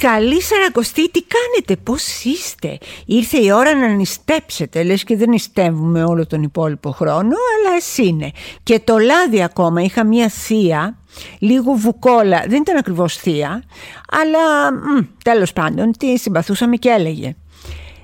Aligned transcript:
Καλή 0.00 0.42
Σαρακοστή, 0.42 1.10
τι 1.10 1.22
κάνετε, 1.22 1.82
πώς 1.82 2.24
είστε; 2.24 2.78
Ήρθε 3.06 3.38
η 3.38 3.52
ώρα 3.52 3.74
να 3.74 3.86
νηστέψετε, 3.86 4.82
λες 4.82 5.04
και 5.04 5.16
δεν 5.16 5.28
νηστεύουμε 5.28 6.04
όλο 6.04 6.26
τον 6.26 6.42
υπόλοιπο 6.42 6.90
χρόνο, 6.90 7.36
αλλά 7.56 7.76
εσύ 7.76 8.06
είναι. 8.06 8.30
Και 8.62 8.80
το 8.80 8.98
λάδι 8.98 9.42
ακόμα, 9.42 9.82
είχα 9.82 10.04
μία 10.04 10.28
θεία, 10.28 10.98
λίγο 11.38 11.72
βουκόλα, 11.72 12.44
δεν 12.48 12.60
ήταν 12.60 12.76
ακριβώς 12.76 13.16
θεία, 13.16 13.64
αλλά 14.10 14.72
μ, 14.72 15.06
τέλος 15.24 15.52
πάντων 15.52 15.92
τη 15.98 16.18
συμπαθούσαμε 16.18 16.76
και 16.76 16.88
έλεγε. 16.88 17.36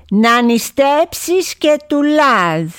Να 0.09 0.41
νηστέψεις 0.41 1.55
και 1.55 1.79
του 1.87 2.03
λάδι. 2.03 2.71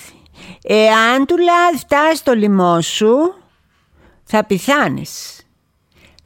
Εάν 0.63 1.27
του 1.27 1.37
λάδι 1.37 1.79
φτάσει 1.79 2.17
στο 2.17 2.35
λαιμό 2.35 2.81
σου, 2.81 3.35
θα 4.25 4.45
πηθάνεις 4.45 5.38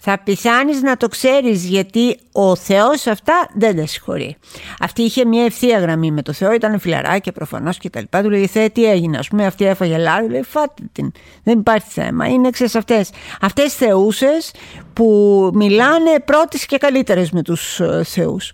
θα 0.05 0.19
πεθάνεις 0.25 0.82
να 0.82 0.96
το 0.96 1.09
ξέρεις 1.09 1.64
γιατί 1.64 2.18
ο 2.32 2.57
Θεός 2.57 3.07
αυτά 3.07 3.48
δεν 3.55 3.77
τα 3.77 3.87
συγχωρεί. 3.87 4.36
Αυτή 4.80 5.03
είχε 5.03 5.25
μια 5.25 5.44
ευθεία 5.44 5.79
γραμμή 5.79 6.11
με 6.11 6.22
το 6.22 6.32
Θεό, 6.32 6.53
ήταν 6.53 6.81
φιλαράκια 6.81 7.32
προφανώς 7.32 7.79
και 7.79 7.90
τα 7.90 8.00
λοιπά. 8.00 8.22
Του 8.22 8.30
λέει 8.30 8.46
Θεέ 8.46 8.68
τι 8.68 8.85
έγινε, 8.85 9.18
ας 9.18 9.29
πούμε 9.29 9.46
αυτή 9.46 9.64
έφαγε 9.64 9.96
λάδι, 9.96 10.29
λέει 10.29 10.43
φάτε 10.43 10.82
την, 10.93 11.13
δεν 11.43 11.58
υπάρχει 11.58 11.86
θέμα, 11.91 12.27
είναι 12.27 12.50
ξέρεις 12.50 12.75
αυτές. 12.75 13.11
Αυτές 13.41 13.75
θεούσες 13.75 14.50
που 14.93 15.50
μιλάνε 15.54 16.21
πρώτες 16.25 16.66
και 16.66 16.79
καλύτερες 16.79 17.30
με 17.30 17.43
τους 17.43 17.80
ε, 17.80 18.03
θεούς. 18.05 18.53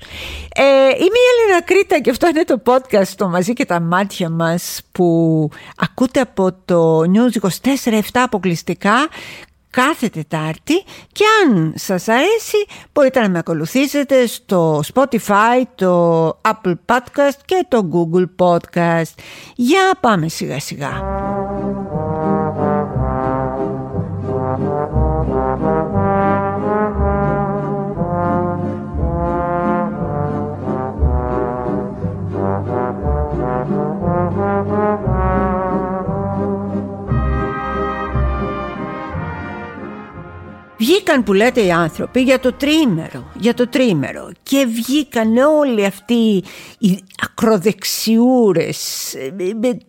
Ε, 0.55 0.63
είμαι 0.89 1.19
η 1.19 1.45
Έλενα 1.45 1.63
Κρήτα 1.65 2.01
και 2.01 2.11
αυτό 2.11 2.29
είναι 2.29 2.45
το 2.45 2.63
podcast 2.67 3.09
το 3.17 3.29
μαζί 3.29 3.53
και 3.53 3.65
τα 3.65 3.81
μάτια 3.81 4.31
μας 4.31 4.81
που 4.93 5.51
ακούτε 5.77 6.21
από 6.21 6.53
το 6.65 7.01
News 7.01 7.49
24-7 7.91 8.01
αποκλειστικά 8.13 9.09
κάθε 9.71 10.09
Τετάρτη 10.09 10.83
και 11.13 11.25
αν 11.45 11.73
σας 11.77 12.09
αρέσει 12.09 12.67
μπορείτε 12.93 13.21
να 13.21 13.29
με 13.29 13.39
ακολουθήσετε 13.39 14.27
στο 14.27 14.81
Spotify, 14.95 15.63
το 15.75 16.29
Apple 16.29 16.75
Podcast 16.87 17.39
και 17.45 17.67
το 17.69 17.89
Google 17.93 18.27
Podcast. 18.47 19.15
Για 19.57 19.91
πάμε 20.01 20.29
σιγά 20.29 20.61
σιγά. 20.61 21.38
Βγήκαν 40.79 41.23
που 41.23 41.33
λέτε 41.33 41.61
οι 41.65 41.71
άνθρωποι 41.71 42.21
για 42.21 42.39
το 42.39 42.53
τρίμερο, 42.53 43.33
για 43.35 43.55
το 43.55 43.69
τρίμερο. 43.69 44.31
Και 44.43 44.67
βγήκαν 44.67 45.37
όλοι 45.37 45.85
αυτοί 45.85 46.45
οι 46.79 46.99
ακροδεξιούρες, 47.25 49.13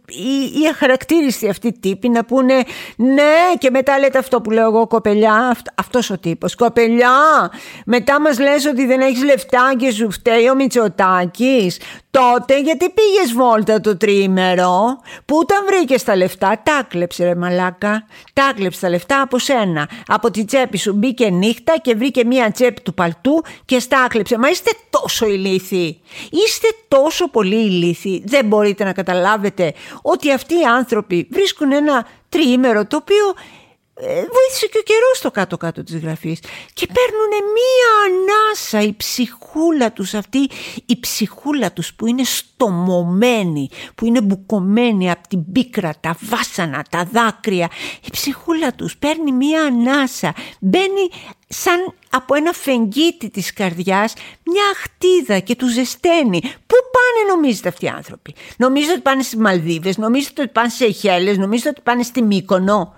οι, 0.07 0.61
οι 0.61 0.67
αχαρακτήριστοι 0.69 1.49
αυτοί 1.49 1.79
τύποι 1.79 2.09
να 2.09 2.25
πούνε 2.25 2.53
ναι 2.95 3.33
και 3.57 3.69
μετά 3.69 3.99
λέτε 3.99 4.17
αυτό 4.17 4.41
που 4.41 4.51
λέω 4.51 4.65
εγώ 4.65 4.87
κοπελιά, 4.87 5.55
αυτός 5.75 6.09
ο 6.09 6.17
τύπος, 6.17 6.55
κοπελιά 6.55 7.51
μετά 7.85 8.21
μας 8.21 8.39
λες 8.39 8.65
ότι 8.65 8.85
δεν 8.85 8.99
έχεις 8.99 9.23
λεφτά 9.23 9.73
και 9.77 9.91
σου 9.91 10.11
φταίει 10.11 10.49
ο 10.49 10.55
Μητσοτάκης, 10.55 11.79
τότε 12.11 12.61
γιατί 12.61 12.89
πήγες 12.89 13.33
βόλτα 13.33 13.81
το 13.81 13.97
τρίμερο; 13.97 14.99
Που 15.25 15.37
όταν 15.37 15.57
βρήκες 15.65 16.03
τα 16.03 16.15
λεφτά; 16.15 16.61
Τα 16.63 16.83
κλέψε 16.87 17.23
ρε 17.23 17.35
μαλάκα, 17.35 18.05
τα 18.33 18.51
κλέψε 18.55 18.79
τα 18.79 18.89
λεφτά 18.89 19.21
από 19.21 19.39
σένα, 19.39 19.89
από 20.07 20.31
τη 20.31 20.45
τσέπη 20.45 20.78
σου 20.79 20.93
μπήκε 20.93 21.29
νύχτα 21.29 21.77
και 21.81 21.95
βρήκε 21.95 22.25
μία 22.25 22.51
τσέπη 22.51 22.81
του 22.81 22.93
παλτού 22.93 23.43
και 23.65 23.79
στάκλεψε. 23.79 24.37
Μα 24.37 24.49
είστε 24.49 24.71
τόσο 24.89 25.27
ηλίθιοι. 25.27 25.99
Είστε 26.29 26.67
τόσο 26.87 27.29
πολύ 27.29 27.55
ηλίθιοι. 27.55 28.23
Δεν 28.25 28.45
μπορείτε 28.45 28.83
να 28.83 28.93
καταλάβετε 28.93 29.73
ότι 30.01 30.31
αυτοί 30.31 30.53
οι 30.53 30.63
άνθρωποι 30.63 31.27
βρίσκουν 31.31 31.71
ένα 31.71 32.07
τριήμερο 32.29 32.85
το 32.85 32.95
οποίο 32.95 33.25
ε, 33.27 33.58
βοήθησε 34.07 34.67
και 34.71 34.77
ο 34.77 34.81
καιρός 34.81 35.17
στο 35.17 35.31
κάτω-κάτω 35.31 35.83
της 35.83 35.95
γραφής 35.99 36.39
και 36.73 36.87
παίρνουν 36.93 37.29
μία 37.57 37.91
ανάσα 38.05 38.81
η 38.81 38.93
ψυχούλα 38.93 39.91
τους 39.91 40.13
αυτή 40.13 40.49
η 40.85 40.99
ψυχούλα 40.99 41.71
τους 41.71 41.93
που 41.93 42.07
είναι 42.07 42.23
στομωμένη 42.23 43.69
που 43.95 44.05
είναι 44.05 44.21
μπουκωμένη 44.21 45.11
από 45.11 45.27
την 45.27 45.51
πίκρα 45.51 45.93
τα 45.99 46.17
βάσανα, 46.21 46.85
τα 46.89 47.09
δάκρυα 47.11 47.69
η 48.05 48.09
ψυχούλα 48.11 48.73
τους 48.73 48.97
παίρνει 48.97 49.31
μία 49.31 49.63
ανάσα 49.63 50.33
μπαίνει 50.59 51.09
σαν 51.47 51.93
από 52.09 52.35
ένα 52.35 52.53
φεγγίτι 52.53 53.29
της 53.29 53.53
καρδιάς 53.53 54.13
μια 54.43 54.63
χτίδα 54.75 55.39
και 55.39 55.55
τους 55.55 55.71
ζεσταίνει. 55.73 56.39
Πού 56.41 56.75
πάνε 56.91 57.33
νομίζετε 57.35 57.67
αυτοί 57.67 57.85
οι 57.85 57.87
άνθρωποι; 57.87 58.35
Νομίζετε 58.57 58.93
ότι 58.93 59.01
πάνε 59.01 59.23
στις 59.23 59.39
Μαλδίβες, 59.39 59.97
νομίζετε 59.97 60.41
ότι 60.41 60.51
πάνε 60.51 60.69
σε 60.69 60.85
Αιχέλες, 60.85 61.37
νομίζετε 61.37 61.69
ότι 61.69 61.81
πάνε 61.83 62.03
στη 62.03 62.21
Μύκονο; 62.21 62.95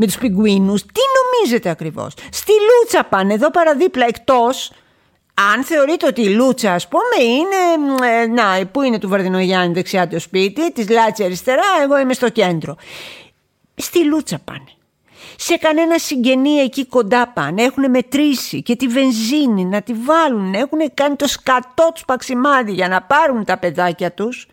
Με 0.00 0.06
τους 0.06 0.18
πιγκουίνους. 0.18 0.82
Τι 0.82 1.00
νομίζετε 1.18 1.68
ακριβώς; 1.68 2.14
Στη 2.30 2.52
Λούτσα 2.52 3.04
πάνε 3.04 3.34
εδώ 3.34 3.50
παραδίπλα 3.50 4.06
εκτός. 4.06 4.72
Αν 5.54 5.64
θεωρείτε 5.64 6.06
ότι 6.06 6.22
η 6.22 6.28
Λούτσα 6.28 6.72
ας 6.72 6.88
πούμε 6.88 7.24
είναι, 7.24 8.06
ε, 8.06 8.26
να 8.26 8.66
πού 8.66 8.82
είναι 8.82 8.98
του 8.98 9.08
Βαρδινογιάννη 9.08 9.74
δεξιά 9.74 10.08
το 10.08 10.20
σπίτι, 10.20 10.72
της 10.72 10.88
Λάτση 10.88 11.24
αριστερά, 11.24 11.62
εγώ 11.82 11.98
είμαι 11.98 12.12
στο 12.12 12.28
κέντρο. 12.28 12.76
Στη 13.74 14.04
Λούτσα 14.04 14.38
πάνε. 14.44 14.72
Σε 15.36 15.56
κανένα 15.56 15.98
συγγενή 15.98 16.50
εκεί 16.50 16.86
κοντά 16.86 17.28
πάνε, 17.28 17.62
έχουν 17.62 17.90
μετρήσει 17.90 18.62
και 18.62 18.76
τη 18.76 18.86
βενζίνη 18.86 19.64
να 19.64 19.82
τη 19.82 19.92
βάλουν, 19.92 20.54
έχουν 20.54 20.78
κάνει 20.94 21.16
το 21.16 21.26
σκατό 21.26 21.90
τους 21.94 22.04
παξιμάδι 22.04 22.72
για 22.72 22.88
να 22.88 23.02
πάρουν 23.02 23.44
τα 23.44 23.58
παιδάκια 23.58 24.12
τους, 24.12 24.48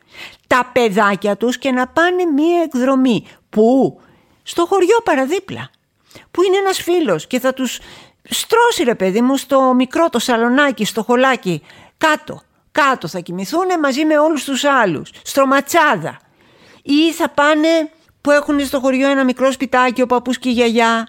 τα 0.47 0.69
παιδάκια 0.73 1.37
τους 1.37 1.57
και 1.57 1.71
να 1.71 1.87
πάνε 1.87 2.25
μία 2.35 2.61
εκδρομή. 2.61 3.27
Πού; 3.49 3.99
Στο 4.47 4.65
χωριό 4.65 4.97
παραδίπλα 5.03 5.69
που 6.31 6.43
είναι 6.43 6.57
ένας 6.57 6.81
φίλος 6.81 7.27
και 7.27 7.39
θα 7.39 7.53
τους 7.53 7.79
στρώσει 8.29 8.83
ρε 8.83 8.95
παιδί 8.95 9.21
μου 9.21 9.37
στο 9.37 9.73
μικρό 9.73 10.09
το 10.09 10.19
σαλονάκι, 10.19 10.85
στο 10.85 11.03
χολάκι 11.03 11.61
κάτω, 11.97 12.41
κάτω 12.71 13.07
θα 13.07 13.19
κοιμηθούν 13.19 13.79
μαζί 13.81 14.05
με 14.05 14.17
όλους 14.17 14.43
τους 14.43 14.63
άλλους, 14.63 15.11
στρωματσάδα 15.23 16.19
ή 16.81 17.11
θα 17.11 17.29
πάνε 17.29 17.89
που 18.21 18.31
έχουν 18.31 18.65
στο 18.65 18.79
χωριό 18.79 19.09
ένα 19.09 19.23
μικρό 19.23 19.51
σπιτάκι 19.51 20.01
ο 20.01 20.05
παππούς 20.05 20.39
και 20.39 20.49
η 20.49 20.51
γιαγιά 20.51 21.07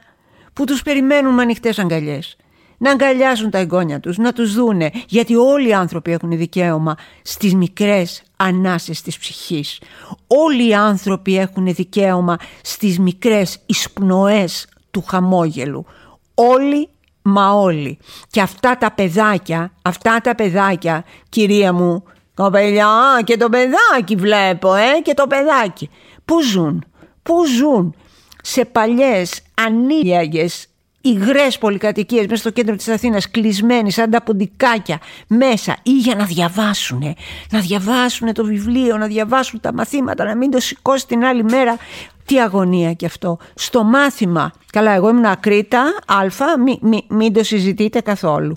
που 0.52 0.64
τους 0.64 0.82
περιμένουν 0.82 1.34
με 1.34 1.42
ανοιχτές 1.42 1.78
αγκαλιές 1.78 2.36
να 2.78 2.90
αγκαλιάσουν 2.90 3.50
τα 3.50 3.58
εγγόνια 3.58 4.00
τους, 4.00 4.18
να 4.18 4.32
τους 4.32 4.54
δούνε, 4.54 4.90
γιατί 5.08 5.36
όλοι 5.36 5.68
οι 5.68 5.74
άνθρωποι 5.74 6.12
έχουν 6.12 6.36
δικαίωμα 6.36 6.96
στις 7.22 7.54
μικρές 7.54 8.22
ανάσες 8.36 9.02
της 9.02 9.18
ψυχής. 9.18 9.80
Όλοι 10.26 10.68
οι 10.68 10.74
άνθρωποι 10.74 11.38
έχουν 11.38 11.74
δικαίωμα 11.74 12.36
στις 12.62 12.98
μικρές 12.98 13.58
εισπνοές 13.66 14.66
του 14.90 15.04
χαμόγελου. 15.06 15.86
Όλοι 16.34 16.88
μα 17.22 17.52
όλοι. 17.52 17.98
Και 18.30 18.40
αυτά 18.40 18.78
τα 18.78 18.92
παιδάκια, 18.92 19.72
αυτά 19.82 20.20
τα 20.20 20.34
παιδάκια, 20.34 21.04
κυρία 21.28 21.72
μου, 21.72 22.02
κοπελιά 22.34 23.20
και 23.24 23.36
το 23.36 23.48
παιδάκι 23.48 24.16
βλέπω, 24.16 24.74
ε, 24.74 25.00
και 25.02 25.14
το 25.14 25.26
παιδάκι. 25.26 25.90
Πού 26.24 26.42
ζουν, 26.42 26.84
πού 27.22 27.46
ζουν 27.46 27.94
σε 28.42 28.64
παλιές 28.64 29.42
ανήλιαγες 29.54 30.66
υγρές 31.06 31.58
πολυκατοικίες 31.58 32.26
μέσα 32.26 32.36
στο 32.36 32.50
κέντρο 32.50 32.76
της 32.76 32.88
Αθήνας, 32.88 33.30
κλεισμένοι 33.30 33.90
σαν 33.90 34.10
τα 34.10 34.22
ποντικάκια 34.22 35.00
μέσα 35.26 35.76
ή 35.82 35.90
για 35.90 36.14
να 36.14 36.24
διαβάσουν. 36.24 37.14
Να 37.50 37.60
διαβάσουν 37.60 38.32
το 38.32 38.44
βιβλίο, 38.44 38.96
να 38.96 39.06
διαβάσουν 39.06 39.60
τα 39.60 39.72
μαθήματα, 39.72 40.24
να 40.24 40.36
μην 40.36 40.50
το 40.50 40.60
σηκώσει 40.60 41.06
την 41.06 41.24
άλλη 41.24 41.44
μέρα. 41.44 41.76
Τι 42.24 42.40
αγωνία 42.40 42.92
κι 42.92 43.06
αυτό. 43.06 43.38
Στο 43.54 43.84
μάθημα, 43.84 44.52
καλά, 44.72 44.92
εγώ 44.92 45.08
ήμουν 45.08 45.24
ακρίτα, 45.24 45.82
α, 46.06 46.58
μη, 46.80 47.02
μην 47.08 47.32
το 47.32 47.44
συζητείτε 47.44 48.00
καθόλου. 48.00 48.56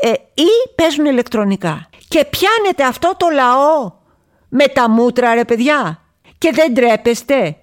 Ε, 0.00 0.10
ή 0.34 0.70
παίζουν 0.74 1.04
ηλεκτρονικά. 1.04 1.88
Και 2.08 2.26
πιάνετε 2.30 2.84
αυτό 2.84 3.12
το 3.16 3.26
λαό 3.32 3.92
με 4.48 4.66
τα 4.66 4.90
μούτρα, 4.90 5.34
ρε 5.34 5.44
παιδιά. 5.44 6.00
Και 6.38 6.50
δεν 6.54 6.74
τρέπεστε. 6.74 7.56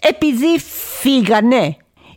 Επειδή 0.00 0.58
φύγανε, 1.00 1.76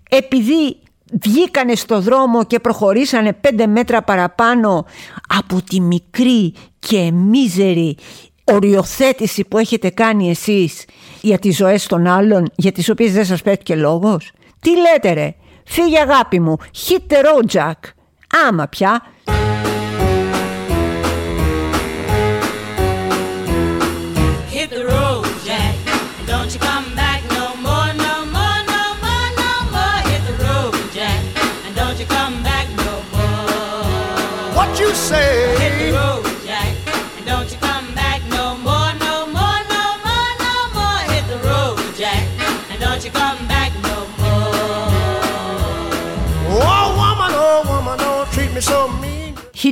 επειδή 0.10 0.80
βγήκανε 1.12 1.76
στο 1.76 2.02
δρόμο 2.02 2.44
και 2.46 2.60
προχωρήσανε 2.60 3.34
πέντε 3.34 3.68
μέτρα 3.68 4.02
παραπάνω 4.02 4.86
από 5.28 5.62
τη 5.62 5.82
μικρή 5.82 6.54
και 6.80 7.12
μίζερη 7.12 7.98
οριοθέτηση 8.44 9.46
που 9.46 9.58
έχετε 9.58 9.90
κάνει 9.90 10.30
εσείς 10.30 10.86
για 11.22 11.40
τις 11.40 11.56
ζωές 11.56 11.88
των 11.88 12.08
άλλων 12.08 12.52
για 12.56 12.72
τις 12.72 12.90
οποίες 12.90 13.14
δεν 13.14 13.26
σας 13.26 13.42
πέτει 13.42 13.64
και 13.64 13.76
λόγος; 13.76 14.32
Τι 14.60 14.70
λέτε 14.70 15.14
ρε, 15.14 15.36
φύγε 15.66 16.00
αγάπη 16.00 16.40
μου, 16.40 16.58
hit 16.88 17.14
the 17.14 17.18
road 17.18 17.58
Jack. 17.58 17.74
Άμα 18.48 18.68
πια 18.68 19.02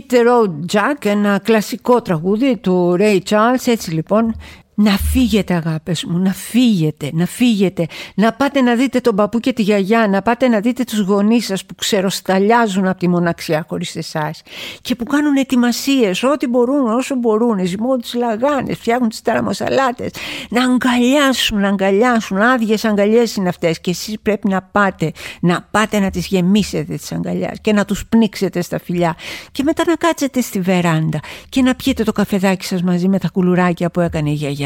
Hit 0.09 0.15
the 0.15 0.25
Road 0.25 0.51
Jack, 0.73 1.05
ένα 1.05 1.39
κλασικό 1.39 2.01
τραγούδι 2.01 2.57
του 2.57 2.95
Ray 2.99 3.19
Charles. 3.29 3.65
Έτσι 3.65 3.91
λοιπόν 3.91 4.35
να 4.79 4.91
φύγετε 4.91 5.53
αγάπες 5.53 6.05
μου, 6.05 6.19
να 6.19 6.33
φύγετε, 6.33 7.09
να 7.13 7.25
φύγετε, 7.25 7.87
να 8.15 8.33
πάτε 8.33 8.61
να 8.61 8.75
δείτε 8.75 8.99
τον 8.99 9.15
παππού 9.15 9.39
και 9.39 9.53
τη 9.53 9.61
γιαγιά, 9.61 10.07
να 10.07 10.21
πάτε 10.21 10.47
να 10.47 10.59
δείτε 10.59 10.83
τους 10.83 10.99
γονείς 10.99 11.45
σας 11.45 11.65
που 11.65 11.75
ξεροσταλιάζουν 11.75 12.87
από 12.87 12.99
τη 12.99 13.07
μοναξιά 13.07 13.65
χωρίς 13.69 13.95
εσάς 13.95 14.41
και 14.81 14.95
που 14.95 15.03
κάνουν 15.03 15.35
ετοιμασίες, 15.35 16.23
ό,τι 16.23 16.47
μπορούν, 16.47 16.89
όσο 16.89 17.15
μπορούν, 17.15 17.65
ζυμώνουν 17.65 18.01
τις 18.01 18.13
λαγάνες, 18.13 18.77
φτιάχνουν 18.77 19.09
τις 19.09 19.21
ταραμοσαλάτες, 19.21 20.11
να 20.49 20.63
αγκαλιάσουν, 20.63 21.59
να 21.59 21.67
αγκαλιάσουν, 21.67 22.37
άδειες 22.37 22.85
αγκαλιές 22.85 23.35
είναι 23.35 23.49
αυτές 23.49 23.81
και 23.81 23.89
εσείς 23.89 24.19
πρέπει 24.21 24.47
να 24.49 24.61
πάτε, 24.61 25.11
να 25.41 25.67
πάτε 25.71 25.99
να 25.99 26.09
τις 26.09 26.27
γεμίσετε 26.27 26.95
τις 26.95 27.11
αγκαλιάς 27.11 27.59
και 27.61 27.73
να 27.73 27.85
τους 27.85 28.05
πνίξετε 28.05 28.61
στα 28.61 28.79
φιλιά. 28.79 29.15
Και 29.51 29.63
μετά 29.63 29.83
να 29.87 29.95
κάτσετε 29.95 30.41
στη 30.41 30.59
βεράντα 30.61 31.19
και 31.49 31.61
να 31.61 31.75
πιείτε 31.75 32.03
το 32.03 32.11
καφεδάκι 32.11 32.65
σας 32.65 32.83
μαζί 32.83 33.07
με 33.07 33.19
τα 33.19 33.29
κουλουράκια 33.33 33.89
που 33.89 33.99
έκανε 33.99 34.29
η 34.29 34.33
γιαγιά 34.33 34.65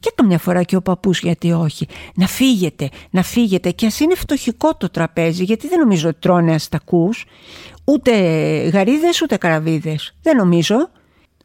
και 0.00 0.12
καμιά 0.14 0.38
φορά 0.38 0.62
και 0.62 0.76
ο 0.76 0.82
παππούς 0.82 1.20
γιατί 1.20 1.52
όχι. 1.52 1.86
Να 2.14 2.26
φύγετε, 2.26 2.88
να 3.10 3.22
φύγετε. 3.22 3.70
Και 3.70 3.86
ας 3.86 4.00
είναι 4.00 4.14
φτωχικό 4.14 4.76
το 4.76 4.90
τραπέζι 4.90 5.44
γιατί 5.44 5.68
δεν 5.68 5.78
νομίζω 5.78 6.08
ότι 6.08 6.18
τρώνε 6.20 6.54
αστακούς 6.54 7.24
ούτε 7.84 8.12
γαρίδες 8.68 9.22
ούτε 9.22 9.36
καραβίδες. 9.36 10.14
Δεν 10.22 10.36
νομίζω. 10.36 10.90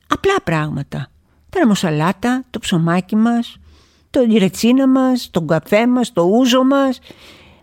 Απλά 0.08 0.36
πράγματα. 0.44 1.12
Τα 1.50 1.68
μοσαλάτα, 1.68 2.46
το 2.50 2.60
ψωμάκι 2.60 3.16
μας 3.16 3.60
το 4.10 4.38
ρετσίνα 4.38 4.88
μας, 4.88 5.30
τον 5.32 5.48
καφέ 5.48 5.88
μας, 5.88 6.14
το 6.14 6.22
ούζο 6.22 6.64
μας. 6.64 7.00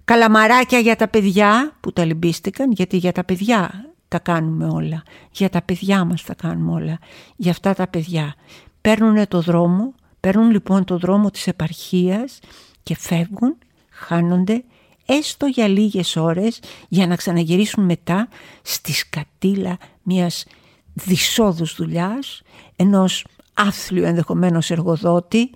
Καλαμαράκια 0.05 0.79
για 0.79 0.97
τα 0.97 1.09
παιδιά 1.09 1.73
που 1.81 1.93
τα 1.93 2.05
λυμπίστηκαν 2.05 2.73
γιατί 2.73 2.97
για 2.97 3.13
τα 3.13 3.25
παιδιά 3.25 3.85
τα 4.09 4.19
κάνουμε 4.19 4.67
όλα. 4.67 5.03
Για 5.31 5.49
τα 5.49 5.63
παιδιά 5.63 6.05
μας 6.05 6.23
τα 6.23 6.35
κάνουμε 6.35 6.73
όλα. 6.73 6.99
Για 7.37 7.51
αυτά 7.51 7.75
τα 7.75 7.87
παιδιά. 7.87 8.35
Παίρνουν 8.81 9.29
το 9.29 9.41
δρόμο 9.41 9.95
Παίρνουν 10.25 10.51
λοιπόν 10.51 10.85
το 10.85 10.99
δρόμο 10.99 11.31
της 11.31 11.47
επαρχίας 11.47 12.39
και 12.83 12.97
φεύγουν, 12.97 13.57
χάνονται 13.91 14.65
έστω 15.07 15.47
για 15.47 15.69
λίγες 15.69 16.17
ώρες 16.17 16.61
για 16.89 17.07
να 17.07 17.17
ξαναγυρίσουν 17.17 17.85
μετά 17.85 18.29
στη 18.63 18.93
σκατήλα 18.93 19.79
μιας 20.03 20.45
δυσόδους 20.93 21.75
δουλειάς, 21.75 22.43
ενός 22.77 23.27
άθλιου 23.55 24.05
ενδεχομένως 24.05 24.71
εργοδότη 24.71 25.51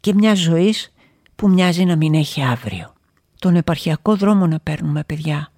και 0.00 0.14
μιας 0.14 0.38
ζωής 0.38 0.92
που 1.36 1.48
μοιάζει 1.48 1.84
να 1.84 1.96
μην 1.96 2.14
έχει 2.14 2.42
αύριο. 2.42 2.92
Τον 3.38 3.56
επαρχιακό 3.56 4.16
δρόμο 4.16 4.46
να 4.46 4.60
παίρνουμε 4.60 5.04
παιδιά, 5.04 5.52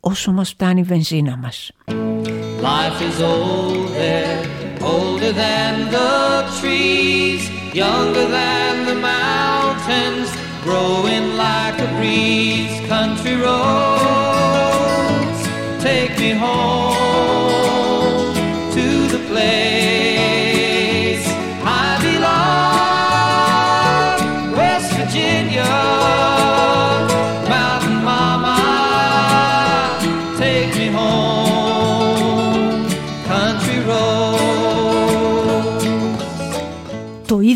όσο 0.00 0.32
μας 0.32 0.50
φτάνει 0.50 0.80
η 0.80 0.84
βενζίνα 0.84 1.36
μας. 1.36 1.70
Life 2.62 3.00
is 3.08 3.18
older 4.94 5.32
than 5.42 5.72
the 5.96 6.12
trees 6.58 7.59
younger 7.74 8.26
than 8.26 8.86
the 8.86 8.94
mountains, 8.94 10.30
growing 10.62 11.36
like 11.36 11.78
a 11.78 11.86
breeze. 11.96 12.80
Country 12.88 13.36
roads, 13.36 13.89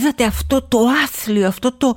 είδατε 0.04 0.24
αυτό 0.24 0.62
το 0.62 0.78
άθλιο, 1.04 1.46
αυτό 1.46 1.72
το, 1.72 1.94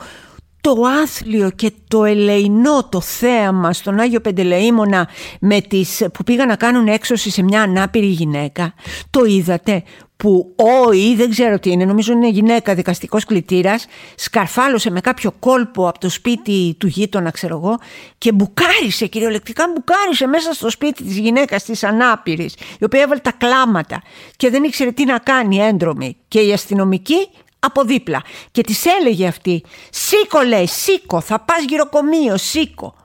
το 0.62 0.81
άθλιο 1.04 1.50
και 1.50 1.71
το 1.88 2.04
ελεηνό 2.04 2.83
το 2.89 3.01
θέαμα 3.01 3.74
στον 3.74 4.00
Άγιο 4.00 4.19
Πεντελεήμονα 4.19 5.09
με 5.39 5.62
τις, 5.62 6.06
που 6.13 6.24
πήγαν 6.24 6.48
να 6.48 6.56
κάνουν 6.56 6.88
έξωση 6.88 7.30
σε 7.30 7.44
μια 7.44 7.62
ανάπηρη 7.62 8.06
γυναίκα. 8.06 8.74
Το 9.09 9.25
είδατε 9.25 9.83
που 10.18 10.56
ο 10.56 10.92
ή 10.92 11.15
δεν 11.15 11.30
ξέρω 11.30 11.59
τι 11.59 11.71
είναι, 11.71 11.86
νομίζω 11.86 12.13
είναι 12.13 12.30
γυναίκα 12.30 12.75
δικαστικός 12.75 13.25
κλητήρας, 13.25 13.86
σκαρφάλωσε 14.15 14.92
με 14.92 15.01
κάποιο 15.01 15.31
κόλπο 15.39 15.88
από 15.88 16.00
το 16.00 16.09
σπίτι 16.09 16.75
του 16.80 16.88
γείτονα 16.88 17.31
ξέρω 17.31 17.56
εγώ 17.56 17.77
και 18.18 18.31
μπουκάρισε 18.31 19.07
κυριολεκτικά 19.07 19.65
μπουκάρισε 19.74 20.27
μέσα 20.27 20.54
στο 20.54 20.69
σπίτι 20.69 21.04
της 21.04 21.18
γυναίκας 21.18 21.63
της 21.63 21.83
ανάπηρης 21.83 22.54
η 22.80 22.83
οποία 22.83 23.01
έβαλε 23.01 23.19
τα 23.19 23.31
κλάματα 23.31 24.01
και 24.36 24.50
δεν 24.50 24.63
ήξερε 24.63 24.92
τι 24.92 25.06
να 25.06 25.18
κάνει 25.18 25.57
έντρομη 25.57 26.18
και 26.27 26.39
η 26.39 26.54
αστυνομική 26.54 27.30
από 27.59 27.83
δίπλα 27.83 28.24
και 28.51 28.62
της 28.62 28.86
έλεγε 28.86 29.27
αυτή 29.27 29.63
«Σήκω 29.89 30.42
λέει, 30.42 30.68
σήκω, 30.68 31.21
θα 31.21 31.39
πας 31.39 31.63
γυροκομείο, 31.68 32.38
σήκω». 32.38 32.95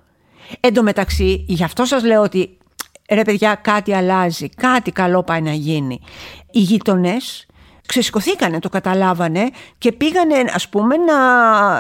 Εν 0.60 0.75
τω 0.75 0.82
μεταξύ, 0.82 1.44
γι' 1.49 1.64
αυτό 1.64 1.84
σας 1.84 2.02
λέω 2.02 2.22
ότι 2.22 2.58
ρε 3.10 3.22
παιδιά 3.22 3.54
κάτι 3.54 3.94
αλλάζει, 3.94 4.49
κάτι 4.49 4.90
καλό 4.90 5.22
πάει 5.22 5.40
να 5.40 5.52
γίνει. 5.52 6.00
Οι 6.50 6.60
γείτονες 6.60 7.46
ξεσηκωθήκανε, 7.87 8.58
το 8.58 8.69
καταλάβανε 8.69 9.50
και 9.78 9.93
πήγανε 9.93 10.44
ας 10.54 10.69
πούμε 10.69 10.96
να 10.96 11.14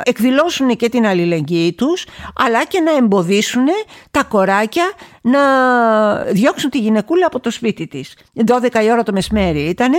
εκδηλώσουν 0.04 0.76
και 0.76 0.88
την 0.88 1.06
αλληλεγγύη 1.06 1.72
τους 1.72 2.06
αλλά 2.36 2.64
και 2.64 2.80
να 2.80 2.96
εμποδίσουν 2.96 3.66
τα 4.10 4.24
κοράκια 4.24 4.92
να 5.22 5.40
διώξουν 6.24 6.70
τη 6.70 6.78
γυναικούλα 6.78 7.26
από 7.26 7.40
το 7.40 7.50
σπίτι 7.50 7.86
της. 7.86 8.16
12 8.46 8.82
η 8.84 8.90
ώρα 8.90 9.02
το 9.02 9.12
μεσημέρι 9.12 9.60
ήτανε 9.60 9.98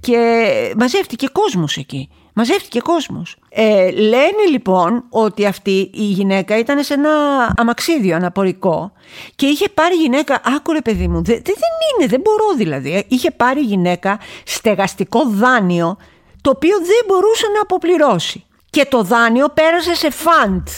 και 0.00 0.74
μαζεύτηκε 0.78 1.28
κόσμος 1.32 1.76
εκεί. 1.76 2.08
Μαζεύτηκε 2.38 2.80
κόσμος. 2.80 3.36
Ε, 3.48 3.90
λένε 3.90 4.44
λοιπόν 4.50 5.04
ότι 5.10 5.46
αυτή 5.46 5.90
η 5.94 6.02
γυναίκα 6.02 6.58
ήταν 6.58 6.82
σε 6.82 6.94
ένα 6.94 7.10
αμαξίδιο 7.56 8.16
αναπορικό 8.16 8.92
και 9.34 9.46
είχε 9.46 9.68
πάρει 9.68 9.94
γυναίκα, 9.94 10.40
άκουρε 10.44 10.80
παιδί 10.80 11.08
μου, 11.08 11.22
δεν, 11.22 11.42
δεν 11.44 11.54
είναι, 11.98 12.06
δεν 12.06 12.20
μπορώ 12.20 12.54
δηλαδή, 12.56 12.94
ε, 12.94 13.02
είχε 13.08 13.30
πάρει 13.30 13.60
γυναίκα 13.60 14.18
στεγαστικό 14.44 15.20
δάνειο 15.28 15.96
το 16.40 16.50
οποίο 16.50 16.76
δεν 16.76 17.04
μπορούσε 17.06 17.46
να 17.54 17.60
αποπληρώσει. 17.60 18.44
Και 18.70 18.86
το 18.90 19.02
δάνειο 19.02 19.48
πέρασε 19.48 19.94
σε 19.94 20.10
φαντ. 20.10 20.68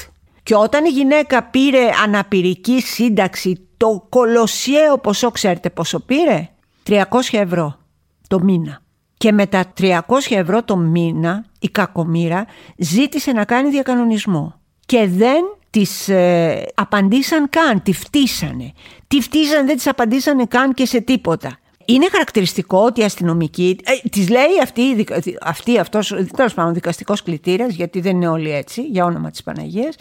Και 0.42 0.54
όταν 0.54 0.84
η 0.84 0.88
γυναίκα 0.88 1.42
πήρε 1.42 1.90
αναπηρική 2.04 2.80
σύνταξη, 2.80 3.68
το 3.76 4.06
κολοσιαίο 4.08 4.98
ποσό, 4.98 5.30
ξέρετε 5.30 5.70
πόσο 5.70 6.00
πήρε; 6.00 6.48
300 6.88 7.02
ευρώ 7.30 7.78
το 8.28 8.40
μήνα. 8.40 8.82
Και 9.18 9.32
με 9.32 9.46
τα 9.46 9.72
300 9.80 10.00
ευρώ 10.28 10.62
το 10.62 10.76
μήνα 10.76 11.44
η 11.60 11.68
κακομήρα 11.68 12.46
ζήτησε 12.76 13.32
να 13.32 13.44
κάνει 13.44 13.70
διακανονισμό. 13.70 14.60
Και 14.86 15.06
δεν 15.06 15.44
τις 15.70 16.08
ε, 16.08 16.66
απαντήσαν 16.74 17.48
καν, 17.50 17.82
τη 17.82 17.92
φτύσανε. 17.92 18.72
Τη 19.08 19.20
φτύσανε, 19.20 19.66
δεν 19.66 19.76
τις 19.76 19.86
απαντήσανε 19.86 20.44
καν 20.44 20.74
και 20.74 20.86
σε 20.86 21.00
τίποτα. 21.00 21.58
Είναι 21.84 22.08
χαρακτηριστικό 22.10 22.78
ότι 22.78 23.00
η 23.00 23.04
αστυνομική, 23.04 23.78
ε, 23.84 24.08
της 24.08 24.28
λέει 24.28 24.60
αυτή, 24.62 25.06
αυτή 25.42 25.78
αυτός, 25.78 26.14
τέλος 26.36 26.54
πάντων 26.54 26.74
δικαστικός 26.74 27.22
κλητήρας, 27.22 27.74
γιατί 27.74 28.00
δεν 28.00 28.16
είναι 28.16 28.28
όλοι 28.28 28.50
έτσι, 28.52 28.82
για 28.82 29.04
όνομα 29.04 29.30
της 29.30 29.42
Παναγίας, 29.42 29.96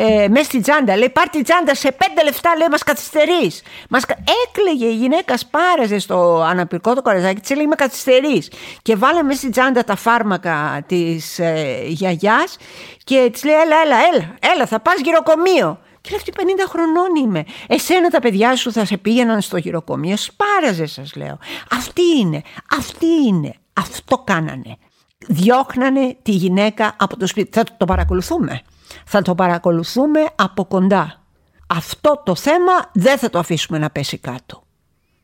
ε, 0.00 0.28
μέσα 0.28 0.44
στην 0.44 0.62
τσάντα. 0.62 0.96
Λέει: 0.96 1.10
Πάρ 1.10 1.28
την 1.28 1.42
τσάντα 1.42 1.74
σε 1.74 1.92
πέντε 1.92 2.24
λεφτά, 2.24 2.56
λέει: 2.56 2.68
Μας 2.70 2.82
καθυστερείς. 2.82 3.62
Μας... 3.88 4.02
Έκλεγε 4.46 4.86
η 4.86 4.94
γυναίκα, 4.94 5.36
σπάραζε 5.36 5.98
στο 5.98 6.42
αναπηρικό 6.42 6.94
το 6.94 7.02
κορεζάκι, 7.02 7.40
της 7.40 7.50
έλεγε: 7.50 7.66
Με 7.66 7.74
καθυστερείς. 7.74 8.50
Και 8.82 8.96
βάλε 8.96 9.22
μέσα 9.22 9.38
στην 9.38 9.50
τσάντα 9.50 9.84
τα 9.84 9.96
φάρμακα 9.96 10.84
της 10.86 11.38
ε, 11.38 11.82
γιαγιάς 11.86 12.56
και 13.04 13.28
της 13.32 13.44
λέει: 13.44 13.54
Έλα, 13.54 13.76
έλα, 13.84 13.96
έλα, 14.12 14.34
έλα, 14.54 14.66
θα 14.66 14.80
πας 14.80 15.00
γυροκομείο. 15.04 15.80
Και 16.00 16.10
λέει: 16.10 16.18
Αυτή 16.18 16.32
50 16.36 16.40
χρονών 16.68 17.14
είμαι. 17.22 17.44
Εσένα 17.66 18.08
τα 18.08 18.20
παιδιά 18.20 18.56
σου 18.56 18.72
θα 18.72 18.84
σε 18.84 18.96
πήγαιναν 18.96 19.40
στο 19.40 19.56
γυροκομείο. 19.56 20.16
Σπάραζε, 20.16 20.86
σας 20.86 21.16
λέω. 21.16 21.38
Αυτή 21.70 22.02
είναι, 22.20 22.42
αυτή 22.76 23.06
είναι. 23.26 23.54
Αυτό 23.72 24.18
κάνανε. 24.18 24.78
Διώχνανε 25.26 26.16
τη 26.22 26.30
γυναίκα 26.30 26.96
από 26.98 27.16
το 27.16 27.26
σπίτι. 27.26 27.50
Θα 27.52 27.64
το 27.76 27.84
παρακολουθούμε 27.84 28.62
θα 29.04 29.22
το 29.22 29.34
παρακολουθούμε 29.34 30.20
από 30.34 30.64
κοντά. 30.64 31.22
Αυτό 31.66 32.22
το 32.24 32.34
θέμα 32.34 32.72
δεν 32.92 33.18
θα 33.18 33.30
το 33.30 33.38
αφήσουμε 33.38 33.78
να 33.78 33.90
πέσει 33.90 34.18
κάτω. 34.18 34.62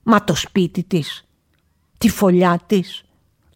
Μα 0.02 0.24
το 0.24 0.34
σπίτι 0.34 0.82
της, 0.82 1.24
τη 1.98 2.08
φωλιά 2.08 2.60
της, 2.66 3.04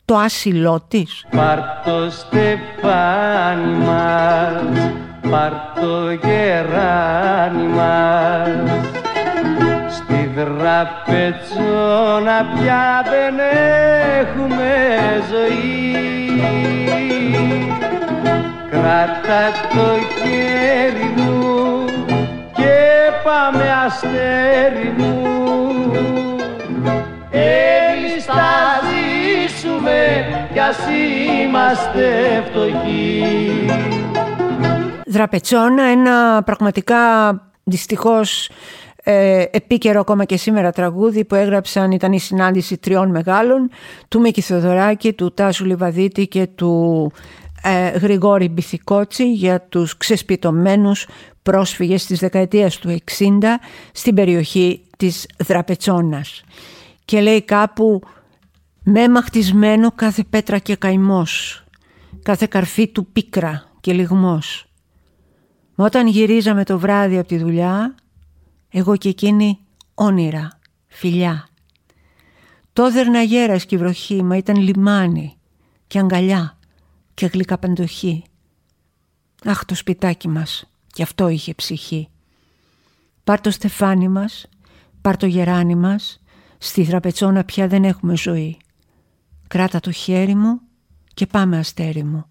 το 0.05 0.17
άσυλό 0.17 0.85
της. 0.89 1.27
Πάρ' 1.31 1.61
το 1.85 2.11
στεφάνι 2.11 3.77
μας, 3.77 4.93
πάρ' 5.31 5.81
το 5.81 6.11
γεράνι 6.11 7.67
μας, 7.67 8.98
Στη 10.39 10.47
δραπετσόνα 10.47 12.39
πια 12.55 13.05
δεν 13.11 13.39
έχουμε 14.21 14.75
ζωή. 15.31 16.43
Κράτα 18.71 19.51
το 19.75 19.87
χέρι 20.19 21.13
μου 21.17 21.85
και 22.57 22.77
πάμε 23.25 23.65
αστέρι 23.87 24.95
μου. 24.97 25.17
Εμείς 27.31 28.25
θα 28.25 28.81
ζήσουμε 28.89 30.27
κι 30.53 30.61
ας 30.61 30.79
είμαστε 31.43 32.43
φτωχοί. 32.51 33.25
Δραπετσόνα, 35.07 35.83
ένα 35.83 36.43
πραγματικά 36.43 36.97
δυστυχώς 37.65 38.51
ε, 39.11 39.45
επίκαιρο 39.51 40.01
ακόμα 40.01 40.25
και 40.25 40.37
σήμερα 40.37 40.73
τραγούδι 40.73 41.25
που 41.25 41.35
έγραψαν 41.35 41.91
ήταν 41.91 42.13
η 42.13 42.21
συνάντηση 42.21 42.79
τριών 42.79 43.11
μεγάλων 43.11 43.71
του 44.09 44.21
Μίκη 44.21 44.41
Θεοδωράκη, 44.41 45.13
του 45.13 45.35
Τάσου 45.35 45.65
Λιβαδίτη 45.65 46.27
και 46.27 46.47
του 46.47 47.13
ε, 47.63 47.89
Γρηγόρη 47.89 48.49
Μπιθικότσι 48.49 49.33
για 49.33 49.61
τους 49.61 49.97
ξεσπιτωμένους 49.97 51.07
πρόσφυγες 51.43 52.07
της 52.07 52.19
δεκαετίας 52.19 52.79
του 52.79 52.97
60 53.19 53.25
στην 53.93 54.15
περιοχή 54.15 54.83
της 54.97 55.27
Δραπετσόνας. 55.39 56.43
Και 57.05 57.21
λέει 57.21 57.43
κάπου 57.43 58.01
με 58.83 59.09
μαχτισμένο 59.09 59.93
κάθε 59.93 60.25
πέτρα 60.31 60.59
και 60.59 60.77
καημός, 60.77 61.65
κάθε 62.23 62.47
καρφί 62.51 62.89
του 62.89 63.07
πίκρα 63.07 63.65
και 63.81 63.93
λιγμός. 63.93 64.67
Μα 65.75 65.85
όταν 65.85 66.07
γυρίζαμε 66.07 66.65
το 66.65 66.79
βράδυ 66.79 67.19
από 67.19 67.29
τη 67.29 67.39
δουλειά, 67.39 67.95
εγώ 68.69 68.97
και 68.97 69.09
εκείνη 69.09 69.59
όνειρα, 69.95 70.59
φιλιά. 70.87 71.49
Το 72.73 72.93
δέρνα 72.93 73.23
γέρας 73.23 73.67
και 73.67 73.75
η 73.75 73.79
βροχή, 73.79 74.23
μα 74.23 74.37
ήταν 74.37 74.57
λιμάνι 74.57 75.37
και 75.87 75.99
αγκαλιά 75.99 76.59
και 77.15 77.27
γλυκά 77.27 77.59
παντοχή. 77.59 78.25
Αχ 79.45 79.65
το 79.65 79.75
σπιτάκι 79.75 80.29
μας, 80.29 80.71
κι 80.87 81.03
αυτό 81.03 81.29
είχε 81.29 81.55
ψυχή. 81.55 82.09
Πάρ 83.25 83.41
το 83.41 83.51
στεφάνι 83.51 84.09
μας, 84.09 84.47
πάρ 85.01 85.17
το 85.17 85.27
γεράνι 85.27 85.75
μας, 85.75 86.21
στη 86.59 86.85
θραπετσόνα 86.85 87.45
πια 87.45 87.69
δεν 87.69 87.85
έχουμε 87.85 88.17
ζωή. 88.17 88.57
Κράτα 89.49 89.81
το 89.81 89.91
χέρι 89.91 90.35
μου 90.35 90.61
και 91.15 91.27
πάμε 91.27 91.59
αστέρι 91.59 92.05
μου. 92.05 92.27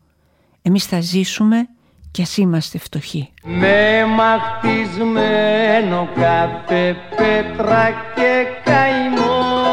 Εμείς 0.62 0.86
θα 0.86 1.02
ζήσουμε 1.02 1.70
κι 2.18 2.24
ας 2.24 2.38
είμαστε 2.38 2.78
φτωχοί. 2.78 3.30
Με 3.44 4.06
μαχτισμένο 4.16 6.08
κάθε 6.16 6.96
πέτρα 7.16 7.90
και 8.16 8.48
καημός 8.64 9.68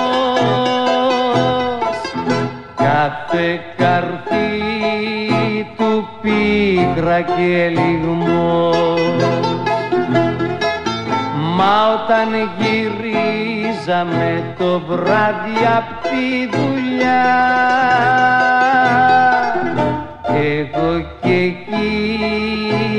κάθε 2.76 3.60
καρφί 3.76 4.60
του 5.76 6.08
πίκρα 6.22 7.20
και 7.20 7.68
λιγμός 7.68 9.00
Μα 11.56 11.92
όταν 11.92 12.28
γυρίζαμε 12.58 14.54
το 14.58 14.80
βράδυ 14.80 15.66
απ' 15.76 16.02
τη 16.02 16.48
δουλειά 16.56 17.24
εγώ 20.34 21.06
και 21.22 21.32
εκείνη 21.32 22.92